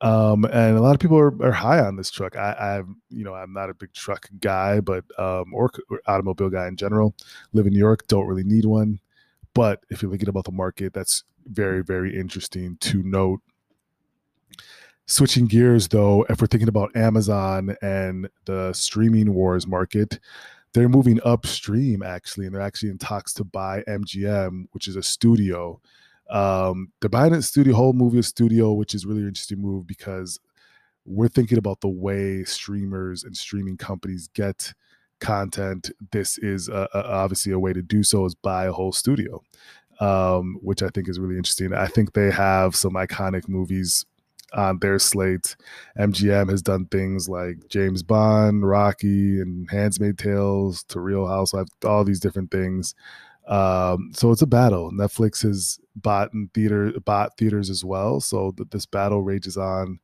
Um, 0.00 0.44
and 0.44 0.76
a 0.76 0.80
lot 0.80 0.94
of 0.94 1.00
people 1.00 1.18
are, 1.18 1.34
are 1.42 1.52
high 1.52 1.80
on 1.80 1.96
this 1.96 2.10
truck. 2.10 2.36
I, 2.36 2.52
I 2.52 2.82
you 3.10 3.24
know, 3.24 3.34
I'm 3.34 3.52
not 3.52 3.70
a 3.70 3.74
big 3.74 3.92
truck 3.92 4.28
guy, 4.40 4.80
but 4.80 5.04
um, 5.18 5.52
or, 5.52 5.70
or 5.90 6.00
automobile 6.06 6.50
guy 6.50 6.68
in 6.68 6.76
general. 6.76 7.14
Live 7.52 7.66
in 7.66 7.72
New 7.72 7.78
York, 7.78 8.06
don't 8.06 8.26
really 8.26 8.44
need 8.44 8.64
one. 8.64 9.00
But 9.54 9.80
if 9.90 10.02
you're 10.02 10.10
thinking 10.10 10.28
about 10.28 10.44
the 10.44 10.52
market, 10.52 10.92
that's 10.92 11.24
very, 11.46 11.82
very 11.82 12.16
interesting 12.16 12.76
to 12.80 13.02
note. 13.02 13.40
Switching 15.06 15.46
gears, 15.46 15.88
though, 15.88 16.24
if 16.28 16.40
we're 16.40 16.46
thinking 16.46 16.68
about 16.68 16.94
Amazon 16.94 17.74
and 17.80 18.28
the 18.44 18.72
streaming 18.74 19.32
wars 19.32 19.66
market, 19.66 20.20
they're 20.72 20.88
moving 20.88 21.20
upstream 21.24 22.02
actually, 22.02 22.46
and 22.46 22.54
they're 22.54 22.62
actually 22.62 22.90
in 22.90 22.98
talks 22.98 23.32
to 23.34 23.44
buy 23.44 23.82
MGM, 23.88 24.66
which 24.72 24.88
is 24.88 24.96
a 24.96 25.02
studio. 25.02 25.80
Um, 26.30 26.92
they're 27.00 27.08
buying 27.08 27.34
a 27.34 27.42
studio, 27.42 27.74
whole 27.74 27.92
movie 27.92 28.22
studio, 28.22 28.72
which 28.72 28.94
is 28.94 29.06
really 29.06 29.22
interesting 29.22 29.60
move 29.60 29.86
because 29.86 30.38
we're 31.04 31.28
thinking 31.28 31.58
about 31.58 31.80
the 31.80 31.88
way 31.88 32.44
streamers 32.44 33.24
and 33.24 33.36
streaming 33.36 33.78
companies 33.78 34.28
get 34.34 34.74
content. 35.20 35.90
This 36.12 36.38
is 36.38 36.68
a, 36.68 36.88
a, 36.92 37.04
obviously 37.04 37.52
a 37.52 37.58
way 37.58 37.72
to 37.72 37.82
do 37.82 38.02
so 38.02 38.24
is 38.26 38.34
buy 38.34 38.66
a 38.66 38.72
whole 38.72 38.92
studio, 38.92 39.42
um, 40.00 40.58
which 40.62 40.82
I 40.82 40.88
think 40.88 41.08
is 41.08 41.18
really 41.18 41.36
interesting. 41.36 41.72
I 41.72 41.86
think 41.86 42.12
they 42.12 42.30
have 42.30 42.76
some 42.76 42.92
iconic 42.92 43.48
movies 43.48 44.04
on 44.54 44.78
their 44.78 44.98
slate. 44.98 45.56
MGM 45.98 46.50
has 46.50 46.62
done 46.62 46.86
things 46.86 47.28
like 47.28 47.68
James 47.68 48.02
Bond, 48.02 48.66
Rocky, 48.66 49.40
and 49.40 49.68
Handmaid's 49.70 50.22
Tales 50.22 50.82
to 50.84 51.00
Real 51.00 51.26
Housewives, 51.26 51.70
all 51.84 52.04
these 52.04 52.20
different 52.20 52.50
things. 52.50 52.94
Um, 53.46 54.10
so 54.14 54.30
it's 54.30 54.42
a 54.42 54.46
battle. 54.46 54.92
Netflix 54.92 55.42
has 55.42 55.78
bought 55.96 56.32
in 56.34 56.50
theater, 56.52 56.92
bought 57.04 57.36
theaters 57.38 57.70
as 57.70 57.84
well. 57.84 58.20
So 58.20 58.52
th- 58.52 58.68
this 58.70 58.86
battle 58.86 59.22
rages 59.22 59.56
on, 59.56 59.98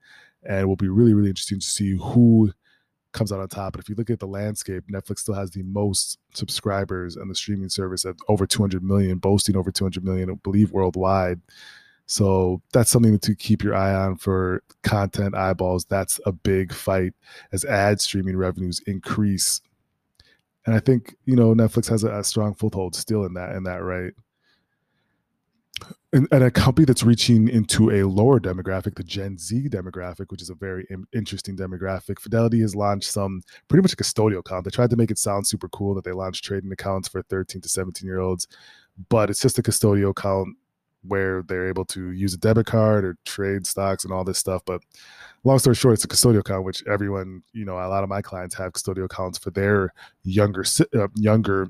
and 0.45 0.61
it 0.61 0.67
will 0.67 0.77
be 0.77 0.89
really, 0.89 1.15
really 1.15 1.29
interesting 1.29 1.61
to 1.61 1.67
see 1.67 1.97
who 1.97 2.53
comes 3.13 3.33
out 3.33 3.41
on 3.41 3.49
top. 3.49 3.75
But 3.75 3.81
if 3.81 3.89
you 3.89 3.95
look 3.95 4.11
at 4.11 4.19
the 4.19 4.27
landscape, 4.27 4.85
Netflix 4.91 5.21
still 5.21 5.35
has 5.35 5.51
the 5.51 5.63
most 5.63 6.19
subscribers 6.35 7.17
on 7.17 7.29
the 7.29 7.35
streaming 7.35 7.69
service 7.69 8.05
at 8.05 8.17
over 8.29 8.47
200 8.47 8.83
million, 8.83 9.19
boasting 9.19 9.57
over 9.57 9.71
200 9.71 10.05
million, 10.05 10.31
I 10.31 10.35
believe, 10.43 10.73
worldwide. 10.73 11.41
So 12.07 12.61
that's 12.73 12.91
something 12.91 13.19
to 13.19 13.35
keep 13.35 13.63
your 13.63 13.75
eye 13.75 13.95
on 13.95 14.17
for 14.17 14.63
content 14.83 15.35
eyeballs. 15.35 15.87
That's 15.87 16.21
a 16.27 16.33
big 16.33 16.73
fight 16.73 17.15
as 17.53 17.65
ad 17.65 18.01
streaming 18.01 18.37
revenues 18.37 18.81
increase. 18.87 19.61
And 20.67 20.75
I 20.75 20.81
think, 20.81 21.15
you 21.25 21.37
know, 21.37 21.55
Netflix 21.55 21.89
has 21.89 22.05
a, 22.05 22.19
a 22.19 22.25
strong 22.25 22.55
foothold 22.55 22.95
still 22.95 23.25
in 23.25 23.35
that 23.35 23.55
in 23.57 23.65
that 23.65 23.83
right. 23.83 24.13
And, 26.13 26.29
and, 26.31 26.45
a 26.45 26.51
company 26.51 26.85
that's 26.85 27.03
reaching 27.03 27.49
into 27.49 27.91
a 27.91 28.05
lower 28.05 28.39
demographic, 28.39 28.95
the 28.95 29.03
Gen 29.03 29.37
Z 29.37 29.69
demographic, 29.71 30.31
which 30.31 30.41
is 30.41 30.49
a 30.49 30.55
very 30.55 30.87
Im- 30.89 31.09
interesting 31.13 31.57
demographic. 31.57 32.21
Fidelity 32.21 32.61
has 32.61 32.77
launched 32.77 33.11
some 33.11 33.43
pretty 33.67 33.83
much 33.83 33.93
a 33.95 33.97
custodial 33.97 34.39
account. 34.39 34.65
They 34.65 34.71
tried 34.71 34.91
to 34.91 34.97
make 34.97 35.11
it 35.11 35.19
sound 35.19 35.49
super 35.49 35.69
cool 35.71 35.93
that 35.97 36.05
they 36.05 36.13
launched 36.13 36.45
trading 36.45 36.71
accounts 36.71 37.09
for 37.09 37.23
13 37.23 37.61
to 37.61 37.69
17 37.69 38.07
year 38.07 38.21
olds, 38.21 38.47
but 39.09 39.29
it's 39.29 39.41
just 39.41 39.59
a 39.59 39.63
custodial 39.63 40.11
account 40.11 40.57
where 41.07 41.43
they're 41.43 41.69
able 41.69 41.85
to 41.87 42.11
use 42.13 42.35
a 42.35 42.39
debit 42.39 42.67
card 42.67 43.05
or 43.05 43.17
trade 43.25 43.67
stocks 43.67 44.05
and 44.05 44.13
all 44.13 44.25
this 44.25 44.39
stuff. 44.39 44.63
But 44.65 44.83
long 45.45 45.59
story 45.59 45.77
short, 45.77 45.95
it's 45.95 46.05
a 46.05 46.09
custodial 46.09 46.41
account, 46.41 46.65
which 46.65 46.83
everyone, 46.87 47.43
you 47.53 47.65
know, 47.65 47.75
a 47.75 47.89
lot 47.89 48.03
of 48.03 48.09
my 48.09 48.23
clients 48.23 48.55
have 48.57 48.73
custodial 48.73 49.05
accounts 49.05 49.39
for 49.39 49.51
their 49.51 49.93
younger, 50.23 50.65
uh, 50.97 51.09
younger 51.15 51.69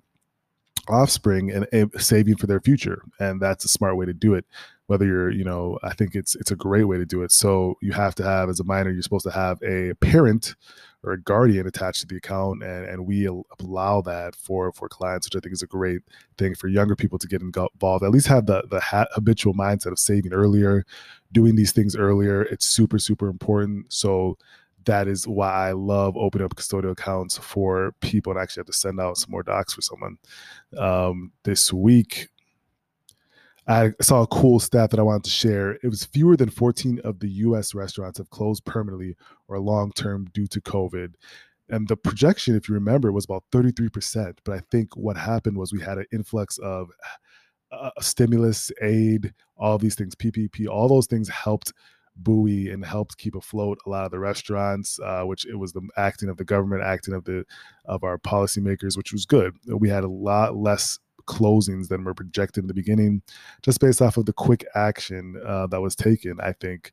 offspring 0.89 1.51
and, 1.51 1.91
saving 2.01 2.37
for 2.37 2.47
their 2.47 2.61
future. 2.61 3.03
And 3.19 3.41
that's 3.41 3.65
a 3.65 3.69
smart 3.69 3.97
way 3.97 4.07
to 4.07 4.13
do 4.13 4.35
it. 4.35 4.45
Whether 4.87 5.07
you're, 5.07 5.31
you 5.31 5.45
know, 5.45 5.79
I 5.83 5.95
think 5.95 6.15
it's 6.15 6.35
it's 6.35 6.51
a 6.51 6.57
great 6.57 6.85
way 6.85 6.99
to 6.99 7.07
do 7.07 7.23
it. 7.23 7.33
So 7.33 7.79
you 7.81 7.93
have 7.93 8.15
to 8.17 8.23
have 8.23 8.51
as 8.51 8.61
a 8.61 8.65
minor, 8.65 8.91
you're 8.91 9.03
supposed 9.03 9.25
to 9.25 9.31
have 9.31 9.63
a 9.63 9.95
parent 9.95 10.57
or 11.05 11.13
a 11.13 11.21
guardian 11.21 11.67
attached 11.67 12.01
to 12.01 12.07
the 12.07 12.17
account 12.17 12.63
and, 12.63 12.87
and 12.87 13.07
we 13.07 13.27
allow 13.61 14.01
that 14.01 14.35
for 14.35 14.73
for 14.73 14.89
clients 14.89 15.27
which 15.27 15.37
i 15.37 15.41
think 15.41 15.53
is 15.53 15.63
a 15.63 15.67
great 15.67 16.01
thing 16.39 16.55
for 16.55 16.69
younger 16.69 16.97
people 16.97 17.19
to 17.19 17.29
get 17.29 17.43
involved 17.43 18.05
at 18.05 18.11
least 18.11 18.27
have 18.27 18.47
the 18.47 18.63
the 18.71 18.81
habitual 19.15 19.55
mindset 19.55 19.93
of 19.93 19.99
saving 19.99 20.33
earlier 20.33 20.85
doing 21.33 21.57
these 21.57 21.73
things 21.73 21.95
earlier 21.95 22.43
it's 22.43 22.67
super 22.67 22.99
super 22.99 23.29
important 23.29 23.93
so 23.93 24.37
that 24.85 25.09
is 25.09 25.27
why 25.27 25.69
I 25.69 25.73
love 25.73 26.17
opening 26.17 26.45
up 26.45 26.57
custodial 26.57 26.93
accounts 26.93 27.39
for 27.39 27.95
people 28.01 28.33
and 28.33 28.41
actually 28.41 28.61
have 28.61 28.67
to 28.67 28.73
send 28.73 29.01
out 29.01 29.17
some 29.17 29.31
more 29.31 29.43
docs 29.43 29.75
for 29.75 29.81
someone. 29.81 30.19
Um, 30.77 31.33
this 31.45 31.73
week, 31.73 32.29
I 33.67 33.93
saw 34.01 34.23
a 34.23 34.27
cool 34.27 34.61
stat 34.61 34.91
that 34.91 35.01
I 35.01 35.05
wanted 35.05 35.25
to 35.25 35.31
share. 35.31 35.79
It 35.83 35.89
was 35.89 36.05
fewer 36.05 36.37
than 36.37 36.51
14 36.51 37.01
of 37.03 37.21
the 37.21 37.29
US 37.29 37.75
restaurants 37.75 38.19
have 38.19 38.31
closed 38.31 38.65
permanently 38.65 39.17
or 39.49 39.59
long 39.59 39.93
term 39.93 40.27
due 40.35 40.47
to 40.49 40.61
COVID. 40.61 41.15
And 41.71 41.89
the 41.89 41.97
projection, 41.97 42.57
if 42.57 42.69
you 42.69 42.75
remember, 42.75 43.11
was 43.11 43.25
about 43.25 43.45
33%. 43.53 44.39
But 44.45 44.55
I 44.55 44.61
think 44.71 44.97
what 44.97 45.17
happened 45.17 45.57
was 45.57 45.73
we 45.73 45.81
had 45.81 45.97
an 45.97 46.05
influx 46.13 46.59
of 46.59 46.91
uh, 47.73 47.91
stimulus, 48.01 48.71
aid, 48.83 49.33
all 49.57 49.79
these 49.79 49.95
things, 49.95 50.15
PPP, 50.15 50.69
all 50.69 50.89
those 50.89 51.07
things 51.07 51.29
helped 51.29 51.73
buoy 52.17 52.71
and 52.71 52.85
helped 52.85 53.17
keep 53.17 53.35
afloat 53.35 53.79
a 53.87 53.91
lot 53.91 54.05
of 54.05 54.11
the 54.11 54.19
restaurants, 54.19 55.01
uh, 55.01 55.23
which 55.25 55.47
it 55.47 55.59
was 55.59 55.73
the 55.73 55.83
acting 55.97 56.29
of 56.29 56.37
the 56.37 56.45
government, 56.45 56.83
acting 56.83 57.15
of 57.15 57.25
the 57.25 57.45
of 57.87 58.05
our 58.05 58.19
policymakers, 58.19 58.97
which 58.97 59.13
was 59.13 59.27
good. 59.27 59.57
We 59.67 59.89
had 59.89 60.05
a 60.05 60.09
lot 60.09 60.57
less 60.57 60.99
closings 61.27 61.89
than 61.89 62.05
were 62.05 62.15
projected 62.15 62.65
in 62.65 62.69
the 62.69 62.75
beginning, 62.75 63.23
just 63.63 63.81
based 63.81 64.03
off 64.03 64.17
of 64.17 64.27
the 64.27 64.33
quick 64.33 64.65
action 64.75 65.41
uh, 65.47 65.67
that 65.69 65.81
was 65.81 65.95
taken. 65.97 66.39
I 66.41 66.53
think 66.53 66.93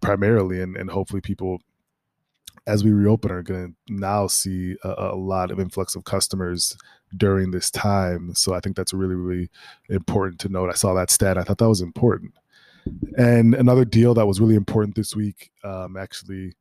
primarily, 0.00 0.62
and, 0.62 0.76
and 0.76 0.90
hopefully 0.90 1.20
people 1.20 1.60
as 2.66 2.84
we 2.84 2.92
reopen 2.92 3.30
are 3.30 3.42
going 3.42 3.74
to 3.86 3.94
now 3.94 4.26
see 4.26 4.76
a, 4.84 4.94
a, 5.12 5.16
lot 5.16 5.50
of 5.50 5.58
influx 5.58 5.96
of 5.96 6.04
customers 6.04 6.76
during 7.16 7.50
this 7.50 7.70
time. 7.70 8.34
So 8.34 8.52
I 8.52 8.60
think 8.60 8.76
that's 8.76 8.92
really 8.92 9.14
really 9.14 9.48
important 9.88 10.38
to 10.40 10.48
note. 10.48 10.70
I 10.70 10.74
saw 10.74 10.92
that 10.94 11.10
stat. 11.10 11.38
I 11.38 11.42
thought 11.42 11.58
that 11.58 11.68
was 11.68 11.80
important. 11.80 12.34
And 13.16 13.54
another 13.54 13.84
deal 13.84 14.14
that 14.14 14.26
was 14.26 14.40
really 14.40 14.54
important 14.54 14.94
this 14.94 15.14
week, 15.16 15.50
um, 15.64 15.96
actually, 15.96 16.54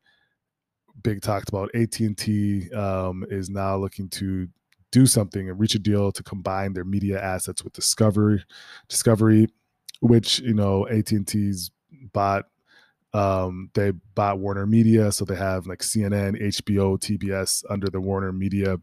big 1.04 1.22
talked 1.22 1.50
about 1.50 1.74
AT 1.76 2.00
and 2.00 2.18
T 2.18 2.72
um, 2.72 3.26
is 3.30 3.50
now 3.50 3.78
looking 3.78 4.10
to 4.10 4.48
do 4.92 5.06
something 5.06 5.50
and 5.50 5.60
reach 5.60 5.76
a 5.76 5.80
deal 5.80 6.12
to 6.12 6.24
combine 6.24 6.74
their 6.74 6.84
media 6.84 7.22
assets 7.22 7.64
with 7.64 7.74
Discovery, 7.74 8.44
Discovery, 8.88 9.48
which 10.00 10.40
you 10.40 10.54
know 10.54 10.88
AT 10.88 11.12
and 11.12 11.28
T's 11.28 11.72
bought. 12.14 12.46
Um, 13.14 13.72
they 13.74 13.92
bought 14.16 14.40
Warner 14.40 14.68
Media, 14.68 15.12
so 15.12 15.26
they 15.26 15.36
have 15.36 15.66
like 15.66 15.80
CNN, 15.80 16.40
HBO, 16.40 17.00
TBS 17.00 17.64
under 17.70 17.88
the 17.90 18.02
Warner 18.02 18.32
Media 18.32 18.78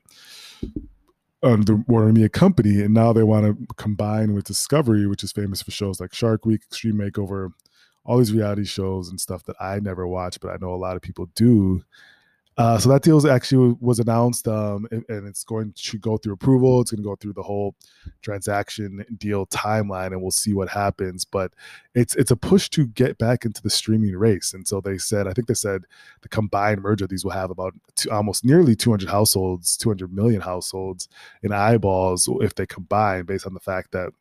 under 1.44 1.64
the 1.64 1.84
Warner 1.87 2.12
Media 2.12 2.28
company, 2.28 2.80
and 2.80 2.94
now 2.94 3.12
they 3.12 3.23
want 3.23 3.44
to 3.46 3.75
combine 3.76 4.32
with 4.32 4.46
Discovery, 4.46 5.06
which 5.06 5.23
is 5.23 5.30
famous 5.30 5.62
for 5.62 5.70
shows 5.70 6.00
like 6.00 6.14
Shark 6.14 6.46
Week, 6.46 6.62
Extreme 6.62 6.94
Makeover, 6.94 7.52
all 8.04 8.18
these 8.18 8.32
reality 8.32 8.64
shows 8.64 9.08
and 9.11 9.20
stuff 9.20 9.44
that 9.44 9.56
I 9.61 9.78
never 9.80 10.06
watch, 10.06 10.40
but 10.40 10.50
I 10.50 10.56
know 10.61 10.75
a 10.75 10.76
lot 10.76 10.96
of 10.96 11.02
people 11.02 11.26
do. 11.34 11.84
Uh, 12.56 12.78
so 12.78 12.88
that 12.88 13.02
deal 13.02 13.28
actually 13.28 13.75
was 13.80 13.99
announced, 13.99 14.46
um, 14.46 14.87
and, 14.92 15.04
and, 15.08 15.26
it's 15.26 15.42
going 15.42 15.73
to 15.76 15.99
go 15.99 16.16
through 16.16 16.34
approval. 16.34 16.80
It's 16.80 16.92
going 16.92 17.02
to 17.02 17.08
go 17.08 17.16
through 17.16 17.32
the 17.32 17.42
whole 17.42 17.75
transaction 18.23 19.04
deal 19.18 19.44
timeline, 19.46 20.08
and 20.08 20.23
we'll 20.23 20.30
see 20.30 20.54
what 20.54 20.68
happens. 20.68 21.25
But 21.25 21.52
it's 21.96 22.14
it's 22.14 22.30
a 22.30 22.37
push 22.37 22.68
to 22.70 22.87
get 22.87 23.18
back 23.18 23.44
into 23.44 23.61
the 23.61 23.70
streaming 23.70 24.16
race. 24.16 24.54
And 24.54 24.68
so 24.68 24.80
they 24.80 24.99
said, 24.99 25.26
I 25.26 25.32
think 25.32 25.49
they 25.49 25.54
said 25.54 25.82
the 26.23 26.28
combined 26.28 26.82
merger 26.82 27.06
of 27.06 27.11
these 27.11 27.25
will 27.25 27.32
have 27.32 27.50
about 27.50 27.75
two, 27.96 28.11
almost 28.12 28.44
nearly 28.44 28.76
200 28.76 29.08
households, 29.08 29.76
200 29.76 30.12
million 30.12 30.40
households 30.40 31.08
in 31.42 31.52
eyeballs 31.52 32.28
if 32.40 32.54
they 32.54 32.66
combine, 32.66 33.25
based 33.25 33.46
on 33.46 33.54
the 33.54 33.61
fact 33.61 33.90
that 33.92 34.12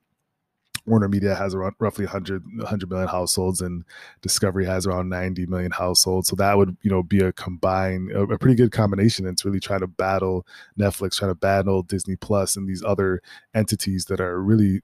Warner 0.86 1.08
Media 1.08 1.34
has 1.36 1.56
around 1.56 1.76
roughly 1.80 2.06
100, 2.06 2.44
100 2.58 2.90
million 2.90 3.08
households, 3.08 3.62
and 3.62 3.86
Discovery 4.22 4.66
has 4.66 4.86
around 4.86 5.10
90 5.10 5.46
million 5.46 5.72
households. 5.72 6.28
So 6.28 6.36
that 6.36 6.58
would, 6.58 6.76
you 6.82 6.92
know, 6.92 7.04
be 7.04 7.22
a 7.22 7.32
combined, 7.32 8.12
a, 8.12 8.24
a 8.24 8.38
pretty 8.38 8.56
good 8.56 8.72
combination. 8.72 9.26
It's 9.26 9.46
really 9.46 9.60
trying 9.60 9.80
to 9.80 9.88
battle 9.88 10.46
Netflix, 10.78 11.18
trying 11.18 11.32
to 11.32 11.36
battle 11.36 11.84
Disney 11.84 12.16
Plus 12.16 12.58
and 12.58 12.68
these 12.68 12.84
other 12.84 13.22
entities 13.54 14.06
that 14.06 14.20
are 14.20 14.42
really 14.42 14.82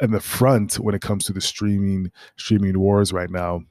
in 0.00 0.10
the 0.10 0.20
front 0.20 0.78
when 0.78 0.94
it 0.94 1.00
comes 1.02 1.24
to 1.24 1.32
the 1.32 1.40
streaming 1.40 2.10
streaming 2.36 2.78
wars 2.78 3.12
right 3.12 3.30
now. 3.30 3.62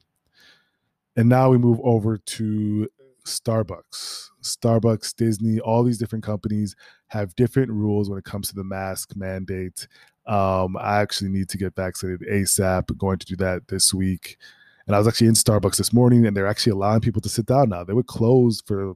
And 1.16 1.28
now 1.28 1.50
we 1.50 1.58
move 1.58 1.80
over 1.82 2.18
to 2.18 2.88
Starbucks. 3.24 4.28
Starbucks, 4.42 5.14
Disney, 5.16 5.58
all 5.60 5.82
these 5.82 5.98
different 5.98 6.24
companies 6.24 6.76
have 7.08 7.34
different 7.36 7.70
rules 7.70 8.08
when 8.08 8.18
it 8.18 8.24
comes 8.24 8.48
to 8.48 8.54
the 8.54 8.64
mask 8.64 9.16
mandate. 9.16 9.88
Um, 10.26 10.76
I 10.76 11.00
actually 11.00 11.30
need 11.30 11.48
to 11.50 11.58
get 11.58 11.76
vaccinated 11.76 12.28
ASAP. 12.28 12.96
Going 12.98 13.18
to 13.18 13.26
do 13.26 13.36
that 13.36 13.68
this 13.68 13.94
week. 13.94 14.36
And 14.86 14.94
I 14.94 14.98
was 14.98 15.08
actually 15.08 15.28
in 15.28 15.34
Starbucks 15.34 15.76
this 15.76 15.92
morning, 15.92 16.26
and 16.26 16.36
they're 16.36 16.46
actually 16.46 16.72
allowing 16.72 17.00
people 17.00 17.22
to 17.22 17.28
sit 17.28 17.46
down 17.46 17.68
now. 17.68 17.84
They 17.84 17.92
were 17.92 18.02
closed 18.02 18.64
for 18.66 18.94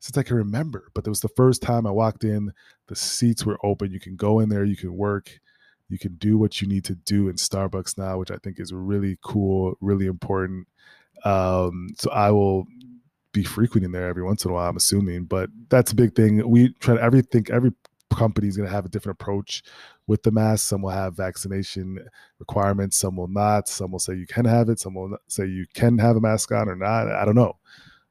since 0.00 0.16
I 0.16 0.22
can 0.22 0.36
remember, 0.36 0.88
but 0.94 1.06
it 1.06 1.10
was 1.10 1.20
the 1.20 1.28
first 1.28 1.62
time 1.62 1.86
I 1.86 1.90
walked 1.90 2.24
in. 2.24 2.52
The 2.88 2.96
seats 2.96 3.44
were 3.44 3.58
open. 3.64 3.92
You 3.92 4.00
can 4.00 4.16
go 4.16 4.40
in 4.40 4.48
there. 4.48 4.64
You 4.64 4.76
can 4.76 4.94
work. 4.96 5.40
You 5.88 5.98
can 5.98 6.14
do 6.16 6.36
what 6.36 6.60
you 6.60 6.68
need 6.68 6.84
to 6.84 6.94
do 6.94 7.28
in 7.28 7.36
Starbucks 7.36 7.96
now, 7.96 8.18
which 8.18 8.30
I 8.30 8.36
think 8.36 8.60
is 8.60 8.72
really 8.72 9.18
cool, 9.22 9.76
really 9.80 10.06
important. 10.06 10.66
Um, 11.24 11.88
so 11.96 12.10
I 12.10 12.30
will 12.30 12.66
be 13.32 13.44
frequenting 13.44 13.92
there 13.92 14.08
every 14.08 14.22
once 14.22 14.44
in 14.44 14.50
a 14.50 14.54
while. 14.54 14.68
I'm 14.68 14.76
assuming, 14.76 15.24
but 15.24 15.50
that's 15.68 15.92
a 15.92 15.96
big 15.96 16.14
thing. 16.14 16.48
We 16.48 16.72
try 16.80 16.94
to 16.94 17.02
every 17.02 17.22
think 17.22 17.50
every 17.50 17.72
company 18.16 18.48
is 18.48 18.56
going 18.56 18.68
to 18.68 18.74
have 18.74 18.86
a 18.86 18.88
different 18.88 19.20
approach 19.20 19.62
with 20.06 20.22
the 20.22 20.30
mask. 20.30 20.68
Some 20.68 20.82
will 20.82 20.90
have 20.90 21.16
vaccination 21.16 21.98
requirements, 22.38 22.96
some 22.96 23.16
will 23.16 23.28
not. 23.28 23.68
Some 23.68 23.92
will 23.92 23.98
say 23.98 24.14
you 24.14 24.26
can 24.26 24.44
have 24.44 24.68
it, 24.68 24.80
some 24.80 24.94
will 24.94 25.16
say 25.28 25.46
you 25.46 25.66
can 25.74 25.98
have 25.98 26.16
a 26.16 26.20
mask 26.20 26.50
on 26.52 26.68
or 26.68 26.76
not. 26.76 27.08
I 27.08 27.24
don't 27.24 27.34
know. 27.34 27.56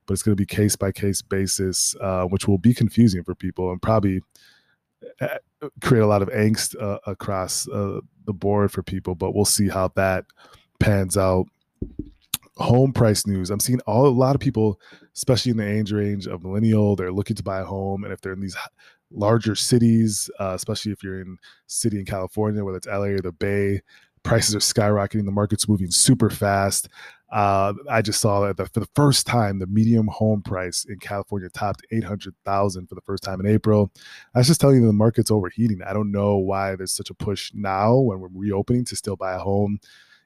But 0.06 0.14
it's 0.14 0.24
going 0.24 0.38
to 0.38 0.42
be 0.42 0.46
case 0.46 0.76
by 0.76 0.92
case 0.92 1.22
basis, 1.24 1.96
uh, 2.00 2.26
which 2.26 2.48
will 2.48 2.60
be 2.60 2.74
confusing 2.74 3.24
for 3.24 3.36
people 3.36 3.72
and 3.72 3.82
probably 3.82 4.22
uh, 5.20 5.40
create 5.82 6.04
a 6.04 6.08
lot 6.08 6.22
of 6.22 6.30
angst 6.30 6.80
uh, 6.82 7.00
across 7.08 7.68
uh, 7.70 8.02
the 8.26 8.34
board 8.34 8.72
for 8.72 8.84
people. 8.84 9.16
But 9.16 9.34
we'll 9.34 9.46
see 9.46 9.68
how 9.68 9.88
that 9.96 10.26
pans 10.80 11.18
out. 11.18 11.48
home 12.58 12.94
price 12.94 13.28
news. 13.28 13.50
I'm 13.50 13.60
seeing 13.60 13.82
all 13.82 14.08
a 14.08 14.10
lot 14.10 14.36
of 14.36 14.42
people, 14.42 14.80
especially 15.14 15.52
in 15.52 15.58
the 15.58 15.68
age 15.68 15.92
range 15.92 16.28
of 16.28 16.44
millennial, 16.44 16.96
they're 16.96 17.12
looking 17.12 17.36
to 17.36 17.44
buy 17.44 17.60
a 17.60 17.66
home, 17.66 18.04
and 18.04 18.14
if 18.14 18.22
they're 18.22 18.34
in 18.34 18.40
these 18.40 18.56
larger 19.16 19.56
cities, 19.56 20.30
uh, 20.40 20.54
especially 20.56 20.92
if 20.92 21.04
you're 21.04 21.22
in 21.22 21.38
city 21.68 22.00
in 22.00 22.06
California, 22.06 22.64
whether 22.64 22.78
it's 22.78 22.88
LA 22.88 23.06
or 23.06 23.20
the 23.20 23.32
Bay, 23.32 23.82
prices 24.24 24.56
are 24.56 24.60
skyrocketing. 24.60 25.26
The 25.26 25.32
market's 25.32 25.70
moving 25.70 25.92
super 25.92 26.30
fast. 26.30 26.90
Uh, 27.32 27.74
I 27.90 28.02
just 28.02 28.22
saw 28.22 28.52
that 28.52 28.74
for 28.74 28.80
the 28.80 28.90
first 28.96 29.26
time, 29.28 29.60
the 29.60 29.68
medium 29.68 30.08
home 30.08 30.42
price 30.42 30.86
in 30.86 31.00
California 31.00 31.50
topped 31.50 31.86
800,000 31.92 32.88
for 32.88 32.96
the 32.96 33.02
first 33.02 33.24
time 33.24 33.40
in 33.40 33.48
April. 33.48 33.92
I 34.34 34.40
was 34.40 34.48
just 34.48 34.62
telling 34.62 34.78
you 34.78 34.86
the 34.86 34.94
market's 34.94 35.32
overheating. 35.32 35.82
I 35.82 35.94
don't 35.94 36.12
know 36.12 36.38
why 36.38 36.76
there's 36.76 36.92
such 36.92 37.10
a 37.10 37.16
push 37.16 37.52
now 37.54 37.96
when 37.96 38.20
we're 38.20 38.30
reopening 38.34 38.86
to 38.86 38.96
still 38.96 39.16
buy 39.16 39.34
a 39.34 39.40
home. 39.40 39.80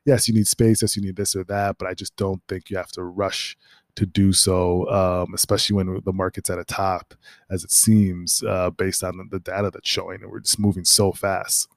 Yes, 0.06 0.28
you 0.28 0.34
need 0.34 0.48
space. 0.48 0.82
Yes, 0.82 0.96
you 0.96 1.02
need 1.02 1.16
this 1.16 1.36
or 1.36 1.44
that, 1.46 1.78
but 1.78 1.88
I 1.88 1.94
just 1.94 2.16
don't 2.16 2.42
think 2.48 2.70
you 2.70 2.78
have 2.78 2.92
to 2.94 3.04
rush 3.04 3.58
to 3.96 4.06
do 4.06 4.32
so, 4.32 4.90
um, 4.90 5.34
especially 5.34 5.76
when 5.76 6.02
the 6.06 6.14
market's 6.14 6.50
at 6.50 6.60
a 6.60 6.64
top, 6.64 7.14
as 7.50 7.64
it 7.64 7.72
seems, 7.72 8.42
uh, 8.48 8.70
based 8.70 9.04
on 9.04 9.28
the 9.30 9.40
data 9.40 9.70
that's 9.74 9.90
showing, 9.90 10.22
and 10.22 10.32
we're 10.32 10.40
just 10.40 10.60
moving 10.60 10.86
so 10.86 11.12
fast. 11.12 11.68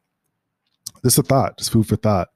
Just 1.04 1.18
a 1.18 1.22
thought, 1.22 1.58
just 1.58 1.72
food 1.72 1.86
for 1.86 1.96
thought. 1.96 2.28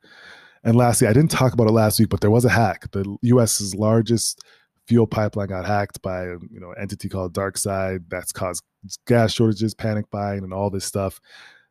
And 0.65 0.77
lastly, 0.77 1.07
I 1.07 1.13
didn't 1.13 1.31
talk 1.31 1.53
about 1.53 1.69
it 1.69 1.73
last 1.73 2.01
week, 2.01 2.09
but 2.09 2.21
there 2.21 2.31
was 2.31 2.45
a 2.45 2.49
hack. 2.51 2.91
The 2.91 3.17
U.S.'s 3.23 3.75
largest 3.75 4.43
fuel 4.89 5.07
pipeline 5.07 5.49
got 5.49 5.65
hacked 5.65 6.01
by 6.03 6.25
you 6.25 6.61
know 6.61 6.73
entity 6.73 7.09
called 7.09 7.33
DarkSide. 7.35 8.05
That's 8.09 8.33
caused 8.33 8.65
gas 9.07 9.33
shortages, 9.33 9.75
panic 9.75 10.11
buying, 10.11 10.43
and 10.43 10.53
all 10.53 10.71
this 10.71 10.85
stuff. 10.85 11.21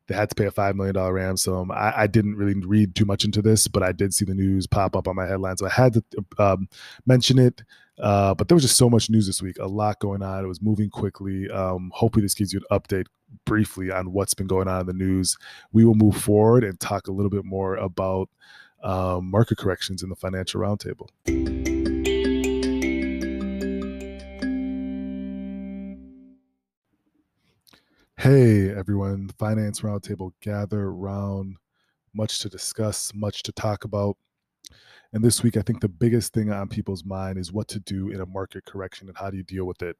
They 0.07 0.15
had 0.15 0.29
to 0.29 0.35
pay 0.35 0.45
a 0.45 0.51
five 0.51 0.75
million 0.75 0.95
dollar 0.95 1.13
ransom. 1.13 1.71
I, 1.71 2.01
I, 2.01 2.07
didn't 2.07 2.35
really 2.35 2.53
read 2.53 2.95
too 2.95 3.05
much 3.05 3.25
into 3.25 3.41
this, 3.41 3.67
but 3.67 3.83
I 3.83 3.91
did 3.91 4.13
see 4.13 4.25
the 4.25 4.35
news 4.35 4.67
pop 4.67 4.95
up 4.95 5.07
on 5.07 5.15
my 5.15 5.25
headlines, 5.25 5.59
so 5.59 5.65
I 5.65 5.69
had 5.69 5.93
to 5.93 6.03
um, 6.37 6.69
mention 7.05 7.39
it. 7.39 7.63
Uh, 7.99 8.33
but 8.33 8.47
there 8.47 8.55
was 8.55 8.63
just 8.63 8.77
so 8.77 8.89
much 8.89 9.09
news 9.09 9.25
this 9.25 9.41
week, 9.41 9.57
a 9.59 9.67
lot 9.67 9.99
going 9.99 10.21
on. 10.21 10.43
It 10.43 10.47
was 10.47 10.61
moving 10.61 10.89
quickly. 10.89 11.49
Um, 11.49 11.91
hopefully, 11.93 12.23
this 12.23 12.33
gives 12.33 12.53
you 12.53 12.61
an 12.69 12.79
update 12.79 13.05
briefly 13.45 13.91
on 13.91 14.11
what's 14.11 14.33
been 14.33 14.47
going 14.47 14.67
on 14.67 14.81
in 14.81 14.87
the 14.87 14.93
news. 14.93 15.37
We 15.71 15.85
will 15.85 15.95
move 15.95 16.17
forward 16.17 16.63
and 16.63 16.79
talk 16.79 17.07
a 17.07 17.11
little 17.11 17.31
bit 17.31 17.45
more 17.45 17.75
about 17.75 18.29
um, 18.83 19.31
market 19.31 19.57
corrections 19.57 20.03
in 20.03 20.09
the 20.09 20.15
financial 20.15 20.61
roundtable. 20.61 21.09
Hey 28.25 28.71
everyone, 28.71 29.29
Finance 29.37 29.81
Roundtable 29.81 30.31
gather 30.41 30.85
around, 30.85 31.57
much 32.11 32.39
to 32.39 32.49
discuss, 32.49 33.13
much 33.13 33.43
to 33.43 33.51
talk 33.51 33.83
about. 33.83 34.17
And 35.13 35.23
this 35.23 35.43
week, 35.43 35.57
I 35.57 35.61
think 35.61 35.79
the 35.79 35.89
biggest 35.89 36.33
thing 36.33 36.51
on 36.51 36.67
people's 36.67 37.05
mind 37.05 37.37
is 37.37 37.53
what 37.53 37.67
to 37.67 37.79
do 37.79 38.09
in 38.09 38.21
a 38.21 38.25
market 38.25 38.65
correction 38.65 39.09
and 39.09 39.15
how 39.15 39.29
do 39.29 39.37
you 39.37 39.43
deal 39.43 39.65
with 39.65 39.83
it. 39.83 39.95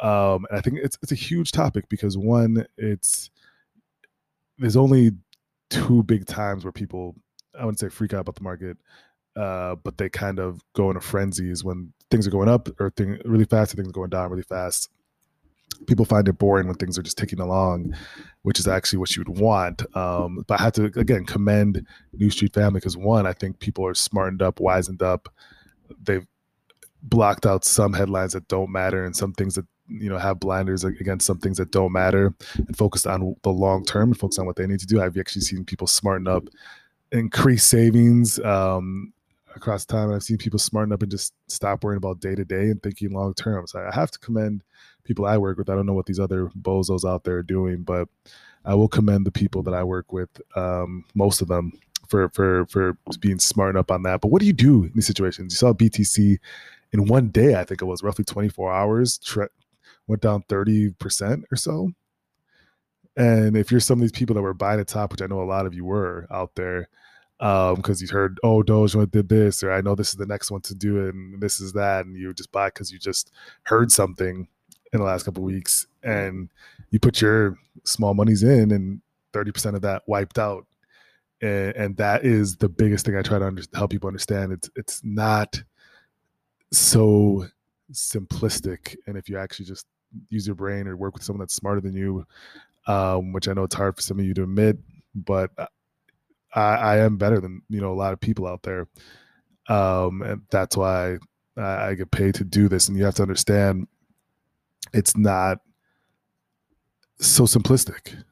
Um, 0.00 0.46
and 0.48 0.56
I 0.56 0.60
think 0.60 0.78
it's 0.80 0.96
it's 1.02 1.10
a 1.10 1.16
huge 1.16 1.50
topic 1.50 1.88
because 1.88 2.16
one, 2.16 2.64
it's 2.78 3.30
there's 4.58 4.76
only 4.76 5.10
two 5.68 6.04
big 6.04 6.24
times 6.24 6.64
where 6.64 6.70
people 6.70 7.16
I 7.58 7.64
wouldn't 7.64 7.80
say 7.80 7.88
freak 7.88 8.14
out 8.14 8.20
about 8.20 8.36
the 8.36 8.44
market, 8.44 8.76
uh, 9.34 9.74
but 9.74 9.98
they 9.98 10.08
kind 10.08 10.38
of 10.38 10.60
go 10.76 10.88
in 10.92 10.96
a 10.96 11.00
frenzy 11.00 11.50
is 11.50 11.64
when 11.64 11.92
things 12.12 12.28
are 12.28 12.30
going 12.30 12.48
up 12.48 12.68
or 12.78 12.90
thing 12.90 13.18
really 13.24 13.44
fast 13.44 13.72
and 13.72 13.78
things 13.78 13.88
are 13.88 13.92
going 13.92 14.10
down 14.10 14.30
really 14.30 14.44
fast. 14.44 14.88
People 15.86 16.04
find 16.04 16.28
it 16.28 16.38
boring 16.38 16.66
when 16.66 16.76
things 16.76 16.98
are 16.98 17.02
just 17.02 17.18
ticking 17.18 17.40
along, 17.40 17.94
which 18.42 18.58
is 18.58 18.66
actually 18.68 18.98
what 18.98 19.14
you 19.14 19.24
would 19.24 19.38
want. 19.38 19.84
Um, 19.96 20.44
but 20.46 20.60
I 20.60 20.64
have 20.64 20.72
to 20.74 20.84
again 20.84 21.24
commend 21.24 21.86
New 22.12 22.30
Street 22.30 22.54
Family 22.54 22.80
because 22.80 22.96
one, 22.96 23.26
I 23.26 23.32
think 23.32 23.58
people 23.58 23.86
are 23.86 23.94
smartened 23.94 24.42
up, 24.42 24.60
wizened 24.60 25.02
up. 25.02 25.28
They've 26.02 26.26
blocked 27.02 27.46
out 27.46 27.64
some 27.64 27.92
headlines 27.92 28.32
that 28.32 28.48
don't 28.48 28.72
matter 28.72 29.04
and 29.04 29.14
some 29.14 29.32
things 29.32 29.54
that 29.54 29.66
you 29.88 30.08
know 30.08 30.18
have 30.18 30.40
blinders 30.40 30.82
against 30.82 31.26
some 31.26 31.38
things 31.38 31.58
that 31.58 31.70
don't 31.70 31.92
matter 31.92 32.34
and 32.56 32.76
focused 32.76 33.06
on 33.06 33.36
the 33.42 33.50
long 33.50 33.84
term 33.84 34.10
and 34.10 34.18
focused 34.18 34.40
on 34.40 34.46
what 34.46 34.56
they 34.56 34.66
need 34.66 34.80
to 34.80 34.86
do. 34.86 35.00
I've 35.00 35.16
actually 35.16 35.42
seen 35.42 35.64
people 35.64 35.86
smarten 35.86 36.26
up 36.26 36.48
increase 37.12 37.64
savings 37.64 38.38
um, 38.40 39.12
across 39.54 39.84
time. 39.84 40.06
And 40.06 40.14
I've 40.14 40.22
seen 40.22 40.38
people 40.38 40.58
smarten 40.58 40.92
up 40.92 41.02
and 41.02 41.10
just 41.10 41.34
stop 41.48 41.82
worrying 41.82 41.98
about 41.98 42.20
day 42.20 42.34
to 42.34 42.44
day 42.44 42.70
and 42.70 42.82
thinking 42.82 43.10
long 43.10 43.34
term. 43.34 43.66
So 43.66 43.80
I 43.80 43.94
have 43.94 44.10
to 44.10 44.18
commend 44.18 44.62
people 45.06 45.26
I 45.26 45.38
work 45.38 45.58
with. 45.58 45.70
I 45.70 45.74
don't 45.74 45.86
know 45.86 45.94
what 45.94 46.06
these 46.06 46.20
other 46.20 46.46
bozos 46.60 47.08
out 47.08 47.24
there 47.24 47.36
are 47.38 47.42
doing, 47.42 47.82
but 47.82 48.08
I 48.64 48.74
will 48.74 48.88
commend 48.88 49.26
the 49.26 49.32
people 49.32 49.62
that 49.64 49.74
I 49.74 49.84
work 49.84 50.12
with, 50.12 50.28
um, 50.56 51.04
most 51.14 51.40
of 51.40 51.48
them, 51.48 51.72
for 52.08 52.28
for 52.30 52.66
for 52.66 52.96
being 53.20 53.38
smart 53.38 53.76
up 53.76 53.90
on 53.90 54.02
that. 54.04 54.20
But 54.20 54.28
what 54.28 54.40
do 54.40 54.46
you 54.46 54.52
do 54.52 54.84
in 54.84 54.92
these 54.94 55.06
situations? 55.06 55.54
You 55.54 55.56
saw 55.56 55.72
BTC 55.72 56.38
in 56.92 57.06
one 57.06 57.28
day, 57.28 57.54
I 57.54 57.64
think 57.64 57.82
it 57.82 57.86
was 57.86 58.02
roughly 58.02 58.24
24 58.24 58.72
hours, 58.72 59.18
tre- 59.18 59.48
went 60.06 60.22
down 60.22 60.42
30% 60.48 61.42
or 61.50 61.56
so. 61.56 61.90
And 63.16 63.56
if 63.56 63.70
you're 63.70 63.80
some 63.80 63.98
of 63.98 64.02
these 64.02 64.12
people 64.12 64.34
that 64.34 64.42
were 64.42 64.54
buying 64.54 64.78
the 64.78 64.84
top, 64.84 65.10
which 65.10 65.22
I 65.22 65.26
know 65.26 65.42
a 65.42 65.44
lot 65.44 65.66
of 65.66 65.74
you 65.74 65.84
were 65.84 66.26
out 66.30 66.54
there, 66.54 66.88
because 67.38 67.76
um, 67.76 67.96
you 68.00 68.08
heard, 68.08 68.38
oh, 68.42 68.62
Dogecoin 68.62 69.10
did 69.10 69.28
this, 69.28 69.62
or 69.62 69.72
I 69.72 69.80
know 69.80 69.94
this 69.94 70.10
is 70.10 70.16
the 70.16 70.26
next 70.26 70.50
one 70.50 70.60
to 70.62 70.74
do 70.74 71.08
and 71.08 71.40
this 71.40 71.60
is 71.60 71.72
that, 71.72 72.06
and 72.06 72.16
you 72.16 72.32
just 72.32 72.52
buy 72.52 72.68
because 72.68 72.92
you 72.92 72.98
just 72.98 73.30
heard 73.64 73.90
something 73.90 74.48
in 74.92 75.00
the 75.00 75.04
last 75.04 75.24
couple 75.24 75.42
weeks, 75.42 75.86
and 76.02 76.48
you 76.90 77.00
put 77.00 77.20
your 77.20 77.58
small 77.84 78.14
monies 78.14 78.42
in, 78.42 78.70
and 78.72 79.00
thirty 79.32 79.52
percent 79.52 79.76
of 79.76 79.82
that 79.82 80.02
wiped 80.06 80.38
out, 80.38 80.66
and, 81.40 81.74
and, 81.76 81.96
that 81.96 82.24
is 82.24 82.56
the 82.56 82.68
biggest 82.68 83.04
thing 83.04 83.16
I 83.16 83.22
try 83.22 83.38
to 83.38 83.46
under- 83.46 83.62
help 83.74 83.90
people 83.90 84.08
understand. 84.08 84.52
It's 84.52 84.70
it's 84.76 85.00
not 85.04 85.62
so 86.72 87.46
simplistic, 87.92 88.96
and 89.06 89.16
if 89.16 89.28
you 89.28 89.38
actually 89.38 89.66
just 89.66 89.86
use 90.28 90.46
your 90.46 90.56
brain 90.56 90.86
or 90.86 90.96
work 90.96 91.14
with 91.14 91.22
someone 91.22 91.40
that's 91.40 91.54
smarter 91.54 91.80
than 91.80 91.94
you 91.94 92.26
um, 92.86 93.32
which 93.32 93.48
I 93.48 93.52
know 93.52 93.64
it's 93.64 93.74
hard 93.74 93.96
for 93.96 94.02
some 94.02 94.18
of 94.18 94.24
you 94.24 94.34
to 94.34 94.44
admit, 94.44 94.78
but 95.14 95.50
I, 96.54 96.60
I 96.60 96.98
am 96.98 97.16
better 97.16 97.40
than 97.40 97.62
you 97.68 97.80
know 97.80 97.92
a 97.92 97.94
lot 97.94 98.12
of 98.12 98.20
people 98.20 98.46
out 98.46 98.62
there, 98.62 98.86
um, 99.68 100.22
and 100.22 100.42
that's 100.50 100.76
why 100.76 101.18
I, 101.56 101.88
I 101.88 101.94
get 101.94 102.10
paid 102.10 102.34
to 102.36 102.44
do 102.44 102.68
this. 102.68 102.88
And 102.88 102.96
you 102.96 103.04
have 103.04 103.14
to 103.16 103.22
understand, 103.22 103.88
it's 104.92 105.16
not 105.16 105.58
so 107.18 107.44
simplistic. 107.44 108.22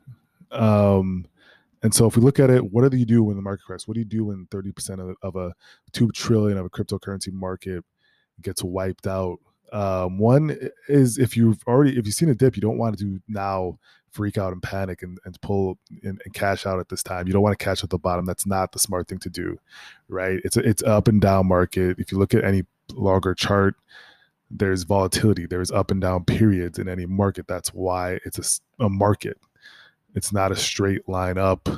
Um, 0.50 1.26
and 1.82 1.92
so 1.92 2.06
if 2.06 2.16
we 2.16 2.22
look 2.22 2.40
at 2.40 2.50
it, 2.50 2.72
what 2.72 2.90
do 2.90 2.96
you 2.96 3.04
do 3.04 3.22
when 3.22 3.36
the 3.36 3.42
market 3.42 3.64
crashes? 3.64 3.86
What 3.86 3.94
do 3.94 4.00
you 4.00 4.06
do 4.06 4.24
when 4.26 4.46
30% 4.46 5.10
of, 5.10 5.16
of 5.22 5.36
a 5.36 5.52
2 5.92 6.10
trillion 6.12 6.56
of 6.56 6.64
a 6.64 6.70
cryptocurrency 6.70 7.32
market 7.32 7.84
gets 8.40 8.62
wiped 8.62 9.06
out? 9.06 9.38
Um, 9.72 10.18
one 10.18 10.56
is 10.88 11.18
if 11.18 11.36
you've 11.36 11.62
already 11.66 11.98
if 11.98 12.06
you've 12.06 12.14
seen 12.14 12.28
a 12.28 12.34
dip, 12.34 12.56
you 12.56 12.62
don't 12.62 12.78
want 12.78 12.98
to 12.98 13.20
now 13.26 13.78
freak 14.12 14.38
out 14.38 14.52
and 14.52 14.62
panic 14.62 15.02
and, 15.02 15.18
and 15.24 15.40
pull 15.40 15.76
and, 16.04 16.22
and, 16.24 16.34
cash 16.34 16.64
out 16.64 16.78
at 16.78 16.88
this 16.88 17.02
time. 17.02 17.26
You 17.26 17.32
don't 17.32 17.42
want 17.42 17.58
to 17.58 17.64
cash 17.64 17.82
at 17.82 17.90
the 17.90 17.98
bottom. 17.98 18.24
That's 18.24 18.46
not 18.46 18.70
the 18.70 18.78
smart 18.78 19.08
thing 19.08 19.18
to 19.18 19.28
do, 19.28 19.58
right? 20.08 20.38
It's 20.44 20.56
a, 20.56 20.60
it's 20.60 20.84
up 20.84 21.08
and 21.08 21.20
down 21.20 21.48
market. 21.48 21.98
If 21.98 22.12
you 22.12 22.18
look 22.18 22.34
at 22.34 22.44
any 22.44 22.62
longer 22.92 23.34
chart, 23.34 23.74
there's 24.54 24.84
volatility. 24.84 25.46
There's 25.46 25.70
up 25.70 25.90
and 25.90 26.00
down 26.00 26.24
periods 26.24 26.78
in 26.78 26.88
any 26.88 27.06
market. 27.06 27.46
That's 27.46 27.74
why 27.74 28.20
it's 28.24 28.60
a, 28.78 28.84
a 28.84 28.88
market. 28.88 29.38
It's 30.14 30.32
not 30.32 30.52
a 30.52 30.56
straight 30.56 31.08
line 31.08 31.38
up. 31.38 31.68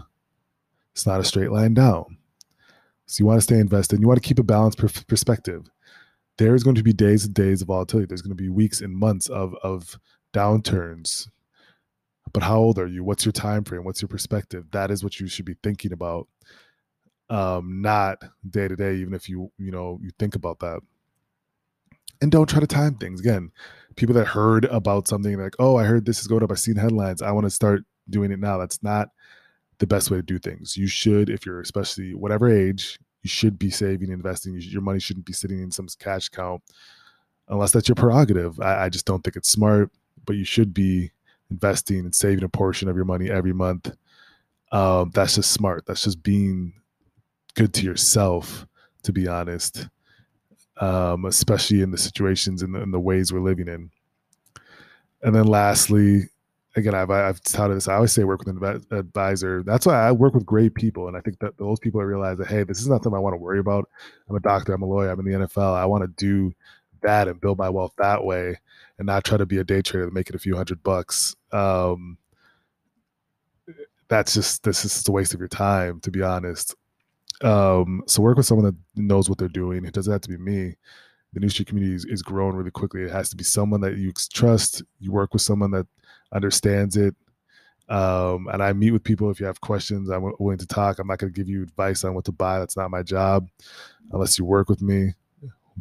It's 0.93 1.07
not 1.07 1.21
a 1.21 1.25
straight 1.25 1.51
line 1.51 1.75
down. 1.75 2.19
So 3.07 3.23
you 3.23 3.27
want 3.27 3.39
to 3.39 3.43
stay 3.45 3.59
invested. 3.59 4.01
You 4.01 4.09
want 4.09 4.23
to 4.23 4.27
keep 4.27 4.39
a 4.39 4.43
balanced 4.43 4.79
per- 4.79 4.89
perspective. 5.07 5.71
There's 6.39 6.63
going 6.63 6.77
to 6.77 6.83
be 6.83 6.93
days 6.93 7.25
and 7.25 7.35
days 7.35 7.63
of 7.63 7.69
volatility. 7.69 8.07
There's 8.07 8.23
going 8.23 8.37
to 8.37 8.43
be 8.43 8.51
weeks 8.51 8.81
and 8.81 8.95
months 8.95 9.29
of 9.29 9.55
of 9.63 9.99
downturns 10.35 11.29
but 12.33 12.43
how 12.43 12.59
old 12.59 12.79
are 12.79 12.87
you 12.87 13.03
what's 13.05 13.25
your 13.25 13.33
time 13.33 13.65
frame 13.65 13.85
what's 13.85 14.03
your 14.03 14.09
perspective 14.09 14.67
that 14.71 14.91
is 14.91 15.03
what 15.03 15.19
you 15.21 15.27
should 15.27 15.45
be 15.45 15.57
thinking 15.63 15.93
about 15.93 16.29
um 17.31 17.81
not 17.81 18.23
day 18.51 18.69
to 18.69 18.77
day 18.77 18.97
even 18.97 19.15
if 19.15 19.29
you 19.29 19.51
you 19.59 19.71
know 19.71 19.99
you 20.03 20.11
think 20.19 20.35
about 20.35 20.59
that 20.59 20.81
and 22.21 22.31
don't 22.31 22.49
try 22.49 22.61
to 22.61 22.67
time 22.67 22.97
things. 22.97 23.21
Again 23.21 23.51
people 23.97 24.15
that 24.15 24.27
heard 24.27 24.67
about 24.67 25.09
something 25.09 25.39
like 25.39 25.55
oh 25.59 25.77
i 25.77 25.85
heard 25.85 26.05
this 26.05 26.21
is 26.21 26.27
going 26.27 26.43
up 26.43 26.51
i've 26.51 26.59
seen 26.59 26.77
headlines 26.77 27.23
i 27.23 27.31
want 27.31 27.47
to 27.47 27.51
start 27.51 27.83
doing 28.09 28.33
it 28.33 28.39
now. 28.39 28.59
That's 28.59 28.83
not 28.83 29.11
the 29.79 29.87
best 29.87 30.11
way 30.11 30.19
to 30.19 30.23
do 30.23 30.39
things. 30.39 30.77
You 30.77 30.87
should 30.87 31.29
if 31.29 31.45
you're 31.45 31.61
especially 31.61 32.15
whatever 32.15 32.49
age 32.49 32.99
you 33.23 33.29
should 33.29 33.59
be 33.59 33.71
saving 33.71 34.11
investing 34.11 34.55
you 34.55 34.61
should, 34.61 34.73
your 34.73 34.83
money 34.83 35.01
shouldn't 35.01 35.27
be 35.27 35.33
sitting 35.33 35.61
in 35.61 35.71
some 35.71 35.89
cash 35.99 36.29
account 36.29 36.63
unless 37.49 37.73
that's 37.73 37.89
your 37.89 37.95
prerogative. 37.95 38.59
I, 38.61 38.85
I 38.85 38.89
just 38.89 39.07
don't 39.07 39.23
think 39.23 39.37
it's 39.37 39.51
smart 39.51 39.91
but 40.25 40.37
you 40.37 40.45
should 40.45 40.73
be 40.73 41.13
investing 41.51 42.01
and 42.01 42.15
saving 42.15 42.45
a 42.45 42.49
portion 42.49 42.89
of 42.89 42.97
your 42.97 43.05
money 43.05 43.31
every 43.31 43.53
month. 43.53 43.95
Um, 44.73 45.11
that's 45.15 45.37
just 45.37 45.53
smart. 45.53 45.87
That's 45.87 46.03
just 46.03 46.23
being 46.23 46.73
good 47.55 47.73
to 47.75 47.85
yourself, 47.85 48.67
to 49.05 49.13
be 49.13 49.29
honest, 49.29 49.87
um, 50.79 51.25
especially 51.25 51.83
in 51.83 51.91
the 51.91 51.99
situations 51.99 52.63
and 52.63 52.75
the, 52.75 52.85
the 52.87 53.01
ways 53.01 53.33
we're 53.33 53.41
living 53.41 53.69
in. 53.69 53.91
And 55.23 55.35
then 55.35 55.47
lastly, 55.47 56.29
again, 56.77 56.95
I've 56.95 57.11
I've 57.11 57.41
touted 57.41 57.77
this. 57.77 57.89
I 57.89 57.95
always 57.95 58.13
say 58.13 58.25
work 58.25 58.45
with 58.45 58.63
an 58.63 58.87
advisor. 58.91 59.63
That's 59.63 59.87
why 59.87 59.95
I 59.95 60.13
work 60.13 60.35
with 60.35 60.47
great 60.47 60.75
people, 60.75 61.09
and 61.09 61.17
I 61.17 61.21
think 61.21 61.39
that 61.41 61.57
those 61.59 61.81
people 61.81 62.03
realize 62.03 62.39
that 62.39 62.49
hey, 62.49 62.63
this 62.63 62.81
is 62.81 62.89
nothing 62.89 63.15
I 63.15 63.19
want 63.19 63.33
to 63.33 63.39
worry 63.39 63.59
about. 63.59 63.89
I'm 64.29 64.37
a 64.37 64.41
doctor. 64.41 64.75
I'm 64.75 64.83
a 64.83 64.87
lawyer. 64.87 65.11
I'm 65.11 65.21
in 65.21 65.41
the 65.41 65.47
NFL. 65.47 65.75
I 65.75 65.87
want 65.87 66.03
to 66.03 66.25
do 66.25 66.55
that 67.03 67.29
and 67.29 67.41
build 67.41 67.59
my 67.59 67.71
wealth 67.71 67.95
that 67.99 68.25
way, 68.25 68.57
and 68.99 69.07
not 69.07 69.25
try 69.25 69.39
to 69.39 69.47
be 69.47 69.59
a 69.59 69.65
day 69.65 69.83
trader 69.83 70.07
to 70.07 70.15
make 70.15 70.29
it 70.29 70.37
a 70.37 70.41
few 70.41 70.55
hundred 70.55 70.83
bucks. 70.83 71.35
Um, 71.53 72.19
that's 74.09 74.35
just 74.35 74.63
this 74.63 74.85
is 74.85 74.93
just 74.93 75.09
a 75.09 75.13
waste 75.13 75.35
of 75.35 75.41
your 75.41 75.49
time, 75.49 76.01
to 76.01 76.11
be 76.11 76.23
honest. 76.23 76.75
Um, 77.43 78.03
so 78.07 78.23
work 78.23 78.37
with 78.37 78.47
someone 78.47 78.67
that 78.67 79.03
knows 79.03 79.29
what 79.29 79.39
they're 79.39 79.49
doing. 79.49 79.85
It 79.85 79.95
doesn't 79.95 80.13
have 80.13 80.23
to 80.23 80.29
be 80.29 80.39
me. 80.39 80.75
The 81.33 81.41
New 81.41 81.49
Street 81.49 81.69
community 81.69 81.95
is, 81.95 82.05
is 82.07 82.23
growing 82.23 82.57
really 82.57 82.71
quickly. 82.71 83.03
It 83.03 83.11
has 83.11 83.29
to 83.31 83.37
be 83.37 83.45
someone 83.45 83.81
that 83.83 83.97
you 83.97 84.13
trust. 84.33 84.83
You 85.01 85.13
work 85.13 85.33
with 85.33 85.43
someone 85.43 85.71
that 85.73 85.87
understands 86.33 86.97
it. 86.97 87.15
Um, 87.89 88.49
and 88.49 88.63
I 88.63 88.73
meet 88.73 88.91
with 88.91 89.05
people 89.05 89.31
if 89.31 89.39
you 89.39 89.47
have 89.47 89.61
questions. 89.61 90.09
I'm 90.09 90.33
willing 90.39 90.59
to 90.59 90.67
talk. 90.67 90.99
I'm 90.99 91.07
not 91.07 91.19
going 91.19 91.33
to 91.33 91.39
give 91.39 91.49
you 91.49 91.63
advice 91.63 92.05
on 92.05 92.15
what 92.15 92.25
to 92.25 92.33
buy. 92.33 92.59
That's 92.59 92.77
not 92.77 92.91
my 92.91 93.03
job 93.03 93.49
unless 94.13 94.39
you 94.39 94.45
work 94.45 94.69
with 94.69 94.83
me. 94.83 95.13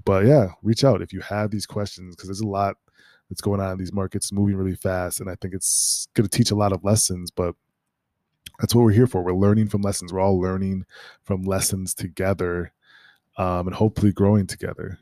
But 0.04 0.26
yeah, 0.26 0.50
reach 0.62 0.84
out 0.84 1.02
if 1.02 1.14
you 1.14 1.22
have 1.22 1.52
these 1.52 1.66
questions 1.66 2.16
because 2.16 2.28
there's 2.28 2.42
a 2.42 2.48
lot 2.48 2.76
that's 3.30 3.42
going 3.42 3.62
on 3.62 3.72
in 3.72 3.78
these 3.78 3.94
markets 3.94 4.32
moving 4.32 4.56
really 4.56 4.76
fast. 4.76 5.20
And 5.20 5.30
I 5.30 5.36
think 5.36 5.54
it's 5.54 6.08
going 6.14 6.28
to 6.28 6.38
teach 6.38 6.52
a 6.52 6.56
lot 6.56 6.74
of 6.74 6.84
lessons, 6.84 7.32
but 7.32 7.56
that's 8.60 8.74
what 8.74 8.84
we're 8.84 8.92
here 8.92 9.08
for. 9.08 9.24
We're 9.24 9.34
learning 9.34 9.68
from 9.68 9.82
lessons. 9.82 10.14
We're 10.14 10.22
all 10.22 10.40
learning 10.40 10.86
from 11.24 11.44
lessons 11.44 11.94
together 11.94 12.72
um, 13.38 13.68
and 13.68 13.76
hopefully 13.76 14.12
growing 14.12 14.48
together. 14.48 15.00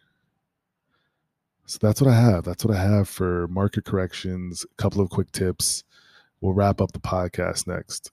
So 1.65 1.79
that's 1.81 2.01
what 2.01 2.09
I 2.09 2.19
have. 2.19 2.43
That's 2.43 2.65
what 2.65 2.75
I 2.75 2.81
have 2.81 3.07
for 3.07 3.47
market 3.47 3.85
corrections, 3.85 4.65
a 4.65 4.81
couple 4.81 5.01
of 5.01 5.09
quick 5.09 5.31
tips. 5.31 5.83
We'll 6.41 6.53
wrap 6.53 6.81
up 6.81 6.91
the 6.91 6.99
podcast 6.99 7.67
next. 7.67 8.11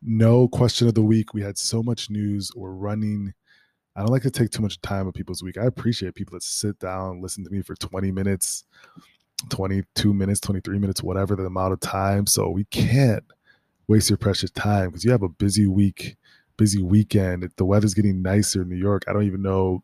No 0.00 0.48
question 0.48 0.88
of 0.88 0.94
the 0.94 1.02
week. 1.02 1.34
We 1.34 1.42
had 1.42 1.58
so 1.58 1.82
much 1.82 2.10
news. 2.10 2.52
We're 2.56 2.70
running. 2.70 3.34
I 3.94 4.00
don't 4.00 4.10
like 4.10 4.22
to 4.22 4.30
take 4.30 4.50
too 4.50 4.62
much 4.62 4.80
time 4.80 5.06
of 5.06 5.14
people's 5.14 5.42
week. 5.42 5.58
I 5.58 5.66
appreciate 5.66 6.14
people 6.14 6.34
that 6.34 6.42
sit 6.42 6.78
down, 6.78 7.20
listen 7.20 7.44
to 7.44 7.50
me 7.50 7.62
for 7.62 7.74
20 7.74 8.10
minutes, 8.10 8.64
22 9.50 10.14
minutes, 10.14 10.40
23 10.40 10.78
minutes, 10.78 11.02
whatever 11.02 11.36
the 11.36 11.44
amount 11.44 11.74
of 11.74 11.80
time. 11.80 12.26
So 12.26 12.48
we 12.48 12.64
can't 12.64 13.24
waste 13.88 14.08
your 14.08 14.16
precious 14.16 14.50
time 14.50 14.88
because 14.88 15.04
you 15.04 15.10
have 15.10 15.22
a 15.22 15.28
busy 15.28 15.66
week 15.66 16.16
busy 16.56 16.82
weekend. 16.82 17.50
The 17.56 17.64
weather's 17.64 17.94
getting 17.94 18.22
nicer 18.22 18.62
in 18.62 18.68
New 18.68 18.76
York. 18.76 19.02
I 19.08 19.12
don't 19.12 19.24
even 19.24 19.42
know 19.42 19.82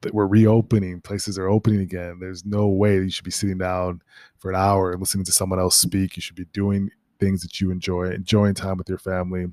that 0.00 0.14
we're 0.14 0.26
reopening. 0.26 1.00
Places 1.00 1.38
are 1.38 1.48
opening 1.48 1.80
again. 1.80 2.18
There's 2.20 2.44
no 2.44 2.66
way 2.66 2.96
you 2.96 3.10
should 3.10 3.24
be 3.24 3.30
sitting 3.30 3.58
down 3.58 4.02
for 4.38 4.50
an 4.50 4.56
hour 4.56 4.90
and 4.90 5.00
listening 5.00 5.24
to 5.26 5.32
someone 5.32 5.58
else 5.58 5.76
speak. 5.76 6.16
You 6.16 6.22
should 6.22 6.36
be 6.36 6.46
doing 6.46 6.90
things 7.18 7.42
that 7.42 7.60
you 7.60 7.70
enjoy, 7.70 8.10
enjoying 8.10 8.54
time 8.54 8.76
with 8.76 8.88
your 8.88 8.98
family. 8.98 9.46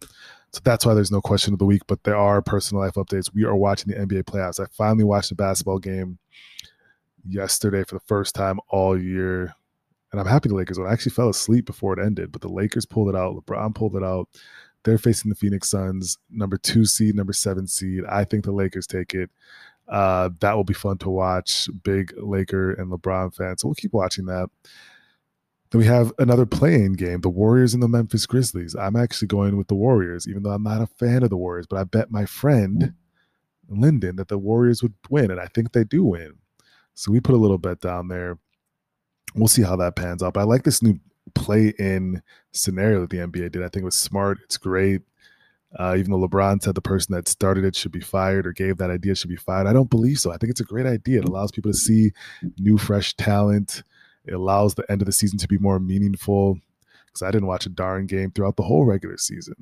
So 0.51 0.61
that's 0.63 0.85
why 0.85 0.93
there's 0.93 1.11
no 1.11 1.21
question 1.21 1.53
of 1.53 1.59
the 1.59 1.65
week, 1.65 1.81
but 1.87 2.03
there 2.03 2.15
are 2.15 2.41
personal 2.41 2.83
life 2.83 2.93
updates. 2.93 3.33
We 3.33 3.43
are 3.43 3.55
watching 3.55 3.91
the 3.91 3.99
NBA 3.99 4.23
playoffs. 4.23 4.59
I 4.59 4.67
finally 4.71 5.03
watched 5.03 5.31
a 5.31 5.35
basketball 5.35 5.79
game 5.79 6.17
yesterday 7.27 7.83
for 7.83 7.95
the 7.95 8.05
first 8.05 8.35
time 8.35 8.59
all 8.69 8.99
year. 8.99 9.53
And 10.11 10.21
I'm 10.21 10.27
happy 10.27 10.47
the 10.47 10.55
Lakers 10.55 10.79
won. 10.79 10.87
I 10.87 10.93
actually 10.93 11.11
fell 11.11 11.29
asleep 11.29 11.65
before 11.65 11.99
it 11.99 12.03
ended, 12.03 12.31
but 12.31 12.41
the 12.41 12.47
Lakers 12.47 12.85
pulled 12.85 13.09
it 13.09 13.15
out. 13.15 13.35
LeBron 13.35 13.75
pulled 13.75 13.95
it 13.95 14.03
out. 14.03 14.29
They're 14.83 14.97
facing 14.97 15.29
the 15.29 15.35
Phoenix 15.35 15.69
Suns, 15.69 16.17
number 16.29 16.57
two 16.57 16.85
seed, 16.85 17.15
number 17.15 17.33
seven 17.33 17.67
seed. 17.67 18.03
I 18.07 18.23
think 18.23 18.45
the 18.45 18.51
Lakers 18.51 18.87
take 18.87 19.13
it. 19.13 19.29
Uh, 19.87 20.29
that 20.39 20.55
will 20.55 20.63
be 20.63 20.73
fun 20.73 20.97
to 20.99 21.09
watch. 21.09 21.67
Big 21.83 22.13
Laker 22.17 22.73
and 22.73 22.91
LeBron 22.91 23.35
fan. 23.35 23.57
So 23.57 23.67
we'll 23.67 23.75
keep 23.75 23.93
watching 23.93 24.25
that. 24.27 24.49
Then 25.71 25.79
we 25.79 25.85
have 25.87 26.13
another 26.19 26.45
playing 26.45 26.93
game, 26.93 27.21
the 27.21 27.29
Warriors 27.29 27.73
and 27.73 27.81
the 27.81 27.87
Memphis 27.87 28.25
Grizzlies. 28.25 28.75
I'm 28.75 28.95
actually 28.95 29.27
going 29.27 29.57
with 29.57 29.67
the 29.67 29.75
Warriors, 29.75 30.27
even 30.27 30.43
though 30.43 30.51
I'm 30.51 30.63
not 30.63 30.81
a 30.81 30.87
fan 30.87 31.23
of 31.23 31.29
the 31.29 31.37
Warriors, 31.37 31.67
but 31.67 31.79
I 31.79 31.83
bet 31.83 32.11
my 32.11 32.25
friend 32.25 32.93
Lyndon 33.67 34.15
that 34.17 34.27
the 34.27 34.37
Warriors 34.37 34.83
would 34.83 34.93
win, 35.09 35.31
and 35.31 35.39
I 35.39 35.47
think 35.47 35.71
they 35.71 35.83
do 35.83 36.03
win. 36.03 36.33
So 36.93 37.11
we 37.11 37.19
put 37.19 37.35
a 37.35 37.39
little 37.39 37.57
bet 37.57 37.81
down 37.81 38.07
there. 38.07 38.37
We'll 39.33 39.47
see 39.47 39.63
how 39.63 39.75
that 39.77 39.95
pans 39.95 40.23
out. 40.23 40.33
But 40.33 40.41
I 40.41 40.43
like 40.43 40.63
this 40.63 40.81
new 40.81 40.99
play 41.33 41.73
in 41.79 42.21
scenario 42.51 43.01
that 43.01 43.09
the 43.09 43.17
NBA 43.17 43.51
did. 43.51 43.63
I 43.63 43.67
think 43.67 43.81
it 43.81 43.85
was 43.85 43.95
smart. 43.95 44.39
It's 44.43 44.57
great. 44.57 45.01
Uh, 45.77 45.95
even 45.97 46.11
though 46.11 46.25
LeBron 46.25 46.63
said 46.63 46.75
the 46.75 46.81
person 46.81 47.13
that 47.13 47.27
started 47.27 47.65
it 47.65 47.75
should 47.75 47.91
be 47.91 47.99
fired 47.99 48.47
or 48.47 48.53
gave 48.53 48.77
that 48.77 48.91
idea 48.91 49.13
should 49.13 49.29
be 49.29 49.35
fired, 49.35 49.67
I 49.67 49.73
don't 49.73 49.89
believe 49.89 50.19
so. 50.19 50.31
I 50.31 50.37
think 50.37 50.51
it's 50.51 50.61
a 50.61 50.65
great 50.65 50.85
idea. 50.85 51.19
It 51.19 51.27
allows 51.27 51.51
people 51.51 51.71
to 51.71 51.77
see 51.77 52.11
new, 52.57 52.77
fresh 52.77 53.13
talent. 53.15 53.83
It 54.27 54.33
allows 54.33 54.75
the 54.75 54.89
end 54.91 55.01
of 55.01 55.05
the 55.05 55.11
season 55.11 55.37
to 55.39 55.47
be 55.47 55.57
more 55.57 55.79
meaningful 55.79 56.59
because 57.07 57.21
I 57.21 57.31
didn't 57.31 57.47
watch 57.47 57.65
a 57.65 57.69
darn 57.69 58.07
game 58.07 58.31
throughout 58.31 58.55
the 58.55 58.63
whole 58.63 58.85
regular 58.85 59.17
season. 59.17 59.55